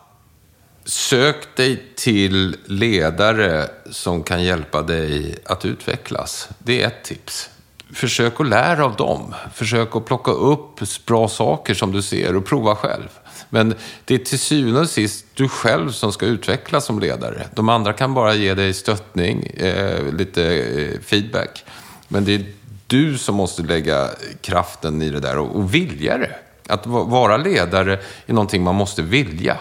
Sök 0.90 1.56
dig 1.56 1.82
till 1.96 2.56
ledare 2.66 3.68
som 3.90 4.22
kan 4.22 4.42
hjälpa 4.42 4.82
dig 4.82 5.36
att 5.44 5.64
utvecklas. 5.64 6.48
Det 6.58 6.82
är 6.82 6.86
ett 6.86 7.04
tips. 7.04 7.50
Försök 7.92 8.40
att 8.40 8.48
lära 8.48 8.84
av 8.84 8.96
dem. 8.96 9.34
Försök 9.54 9.96
att 9.96 10.04
plocka 10.04 10.30
upp 10.30 10.80
bra 11.06 11.28
saker 11.28 11.74
som 11.74 11.92
du 11.92 12.02
ser 12.02 12.36
och 12.36 12.46
prova 12.46 12.76
själv. 12.76 13.08
Men 13.50 13.74
det 14.04 14.14
är 14.14 14.18
till 14.18 14.38
syvende 14.38 14.80
och 14.80 14.88
sist 14.88 15.26
du 15.34 15.48
själv 15.48 15.90
som 15.90 16.12
ska 16.12 16.26
utvecklas 16.26 16.84
som 16.84 17.00
ledare. 17.00 17.46
De 17.54 17.68
andra 17.68 17.92
kan 17.92 18.14
bara 18.14 18.34
ge 18.34 18.54
dig 18.54 18.74
stöttning, 18.74 19.42
eh, 19.42 20.12
lite 20.12 20.44
eh, 20.44 21.00
feedback. 21.00 21.64
Men 22.08 22.24
det 22.24 22.34
är 22.34 22.44
du 22.86 23.18
som 23.18 23.34
måste 23.34 23.62
lägga 23.62 24.08
kraften 24.40 25.02
i 25.02 25.10
det 25.10 25.20
där 25.20 25.38
och, 25.38 25.56
och 25.56 25.74
vilja 25.74 26.18
det. 26.18 26.36
Att 26.68 26.86
vara 26.86 27.36
ledare 27.36 27.98
är 28.26 28.32
någonting 28.32 28.62
man 28.62 28.74
måste 28.74 29.02
vilja. 29.02 29.56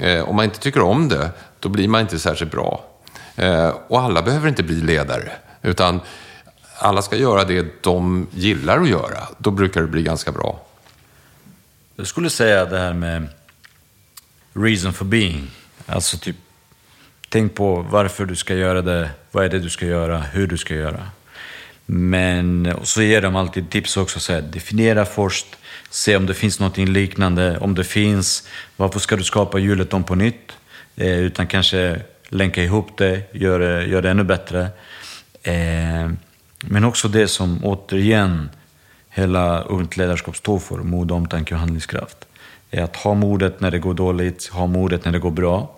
Eh, 0.00 0.28
om 0.28 0.36
man 0.36 0.44
inte 0.44 0.58
tycker 0.58 0.80
om 0.80 1.08
det, 1.08 1.30
då 1.60 1.68
blir 1.68 1.88
man 1.88 2.00
inte 2.00 2.18
särskilt 2.18 2.52
bra. 2.52 2.84
Eh, 3.36 3.68
och 3.88 4.00
alla 4.00 4.22
behöver 4.22 4.48
inte 4.48 4.62
bli 4.62 4.80
ledare, 4.80 5.32
utan 5.62 6.00
alla 6.78 7.02
ska 7.02 7.16
göra 7.16 7.44
det 7.44 7.82
de 7.82 8.26
gillar 8.30 8.80
att 8.80 8.88
göra. 8.88 9.28
Då 9.38 9.50
brukar 9.50 9.80
det 9.80 9.86
bli 9.86 10.02
ganska 10.02 10.32
bra. 10.32 10.66
Jag 11.96 12.06
skulle 12.06 12.30
säga 12.30 12.64
det 12.64 12.78
här 12.78 12.92
med 12.92 13.28
reason 14.52 14.92
for 14.92 15.04
being. 15.04 15.50
Alltså 15.86 16.18
typ, 16.18 16.36
tänk 17.28 17.54
på 17.54 17.86
varför 17.90 18.24
du 18.24 18.36
ska 18.36 18.54
göra 18.54 18.82
det, 18.82 19.10
vad 19.30 19.44
är 19.44 19.48
det 19.48 19.58
du 19.58 19.70
ska 19.70 19.86
göra, 19.86 20.18
hur 20.18 20.46
du 20.46 20.58
ska 20.58 20.74
göra. 20.74 21.10
Men 21.86 22.74
så 22.82 23.02
ger 23.02 23.22
de 23.22 23.36
alltid 23.36 23.70
tips 23.70 23.96
också, 23.96 24.20
så 24.20 24.32
här, 24.32 24.42
definiera 24.42 25.04
först, 25.04 25.46
se 25.96 26.16
om 26.16 26.26
det 26.26 26.34
finns 26.34 26.60
något 26.60 26.76
liknande. 26.78 27.58
Om 27.58 27.74
det 27.74 27.84
finns, 27.84 28.48
varför 28.76 29.00
ska 29.00 29.16
du 29.16 29.24
skapa 29.24 29.58
hjulet 29.58 29.94
om 29.94 30.04
på 30.04 30.14
nytt? 30.14 30.52
Eh, 30.96 31.18
utan 31.18 31.46
kanske 31.46 32.00
länka 32.28 32.62
ihop 32.62 32.98
det, 32.98 33.22
gör 33.32 33.58
det, 33.58 33.86
gör 33.86 34.02
det 34.02 34.10
ännu 34.10 34.24
bättre. 34.24 34.68
Eh, 35.42 36.10
men 36.60 36.84
också 36.84 37.08
det 37.08 37.28
som 37.28 37.64
återigen 37.64 38.50
hela 39.10 39.60
Ungt 39.60 39.96
ledarskap 39.96 40.36
står 40.36 40.58
för, 40.58 40.76
mod, 40.76 41.12
omtanke 41.12 41.54
och 41.54 41.60
handlingskraft. 41.60 42.16
Är 42.70 42.82
att 42.82 42.96
ha 42.96 43.14
modet 43.14 43.60
när 43.60 43.70
det 43.70 43.78
går 43.78 43.94
dåligt, 43.94 44.46
ha 44.46 44.66
modet 44.66 45.04
när 45.04 45.12
det 45.12 45.18
går 45.18 45.30
bra. 45.30 45.74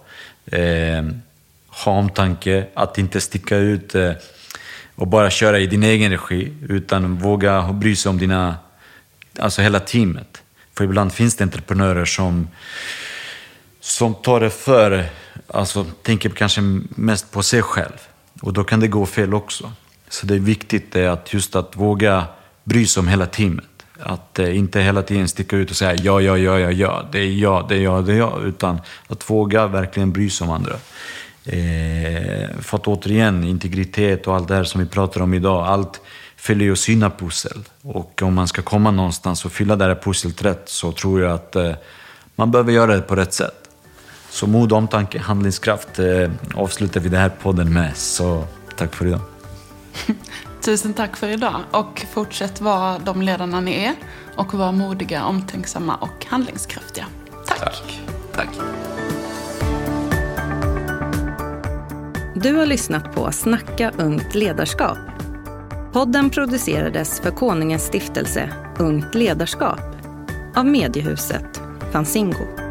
Eh, 0.47 1.05
ha 1.85 1.93
omtanke, 1.93 2.67
att 2.75 2.99
inte 2.99 3.21
sticka 3.21 3.57
ut 3.57 3.95
eh, 3.95 4.13
och 4.95 5.07
bara 5.07 5.31
köra 5.31 5.59
i 5.59 5.67
din 5.67 5.83
egen 5.83 6.11
regi, 6.11 6.53
utan 6.69 7.17
våga 7.17 7.73
bry 7.73 7.97
sig 7.97 8.11
om 8.11 8.19
dina 8.19 8.57
alltså 9.39 9.63
hela 9.63 9.81
teamet. 9.81 10.43
För 10.75 10.85
ibland 10.85 11.13
finns 11.13 11.37
det 11.37 11.45
entreprenörer 11.45 12.05
som, 12.05 12.49
som 13.81 14.15
tar 14.15 14.41
det 14.41 14.51
för, 14.51 15.05
alltså 15.47 15.87
tänker 16.03 16.31
kanske 16.31 16.61
mest 16.89 17.31
på 17.31 17.43
sig 17.43 17.63
själv. 17.63 17.99
Och 18.43 18.53
då 18.53 18.65
kan 18.65 18.81
det 18.81 18.89
gå 18.89 19.07
fel 19.07 19.35
också. 19.35 19.73
Så 20.09 20.27
det 20.27 20.35
är 20.35 20.39
viktigt 20.39 20.97
att 20.97 21.35
just 21.35 21.57
att 21.57 21.77
våga 21.77 22.25
bry 22.65 22.87
sig 22.87 23.01
om 23.01 23.09
hela 23.09 23.27
teamet. 23.27 23.65
Att 24.01 24.39
eh, 24.39 24.57
inte 24.57 24.81
hela 24.81 25.03
tiden 25.03 25.29
sticka 25.29 25.57
ut 25.57 25.71
och 25.71 25.77
säga 25.77 25.95
ja, 25.95 26.21
ja, 26.21 26.39
ja, 26.39 26.59
ja, 26.59 26.71
ja, 26.71 27.09
det 27.13 27.19
är 27.19 27.33
jag, 27.33 27.69
det 27.69 27.75
är 27.75 27.81
jag, 27.81 28.05
det 28.05 28.13
är 28.13 28.17
jag. 28.17 28.45
Utan 28.45 28.81
att 29.09 29.31
våga 29.31 29.67
verkligen 29.67 30.13
bry 30.13 30.31
sig 30.31 30.45
om 30.45 30.51
andra. 30.51 30.75
Eh, 31.45 32.49
för 32.61 32.77
att 32.77 32.87
återigen, 32.87 33.45
integritet 33.45 34.27
och 34.27 34.35
allt 34.37 34.49
det 34.49 34.55
här 34.55 34.65
som 34.65 34.81
vi 34.81 34.87
pratar 34.87 35.21
om 35.21 35.35
idag, 35.35 35.67
allt 35.67 36.01
fyller 36.39 36.65
ju 36.65 36.77
sina 36.77 37.11
pussel. 37.11 37.65
Och 37.83 38.23
om 38.23 38.35
man 38.35 38.49
ska 38.49 38.63
komma 38.63 38.91
någonstans 38.91 39.45
och 39.45 39.53
fylla 39.53 39.77
det 39.77 39.85
här 39.85 39.95
pusslet 39.95 40.43
rätt 40.43 40.69
så 40.69 40.93
tror 40.93 41.21
jag 41.21 41.33
att 41.33 41.57
eh, 41.57 41.73
man 42.37 42.51
behöver 42.51 42.73
göra 42.73 42.95
det 42.95 43.01
på 43.01 43.17
rätt 43.17 43.35
sätt. 43.35 43.71
Så 44.31 44.47
mod, 44.47 44.73
omtanke, 44.73 45.19
handlingskraft 45.19 45.99
eh, 45.99 46.31
avslutar 46.55 47.01
vi 47.01 47.09
den 47.09 47.21
här 47.21 47.29
podden 47.29 47.73
med. 47.73 47.97
Så 47.97 48.45
tack 48.77 48.95
för 48.95 49.07
idag. 49.07 49.21
Tusen 50.61 50.95
tack 50.95 51.17
för 51.17 51.29
idag 51.29 51.61
och 51.71 52.07
fortsätt 52.13 52.61
vara 52.61 52.99
de 52.99 53.23
ledarna 53.23 53.61
ni 53.61 53.85
är 53.85 53.95
och 54.37 54.55
var 54.55 54.73
modiga, 54.73 55.25
omtänksamma 55.25 55.95
och 55.95 56.27
handlingskraftiga. 56.29 57.07
Tack. 57.47 57.59
Tack. 57.59 58.01
tack. 58.35 58.49
Du 62.35 62.55
har 62.55 62.67
lyssnat 62.67 63.15
på 63.15 63.33
Snacka 63.33 63.93
ungt 63.97 64.35
ledarskap 64.35 64.99
Podden 65.93 66.31
producerades 66.31 67.21
för 67.21 67.31
Konungens 67.31 67.83
stiftelse 67.83 68.51
Ungt 68.79 69.15
ledarskap 69.15 69.81
av 70.55 70.67
mediehuset 70.67 71.61
Fanzingo. 71.93 72.68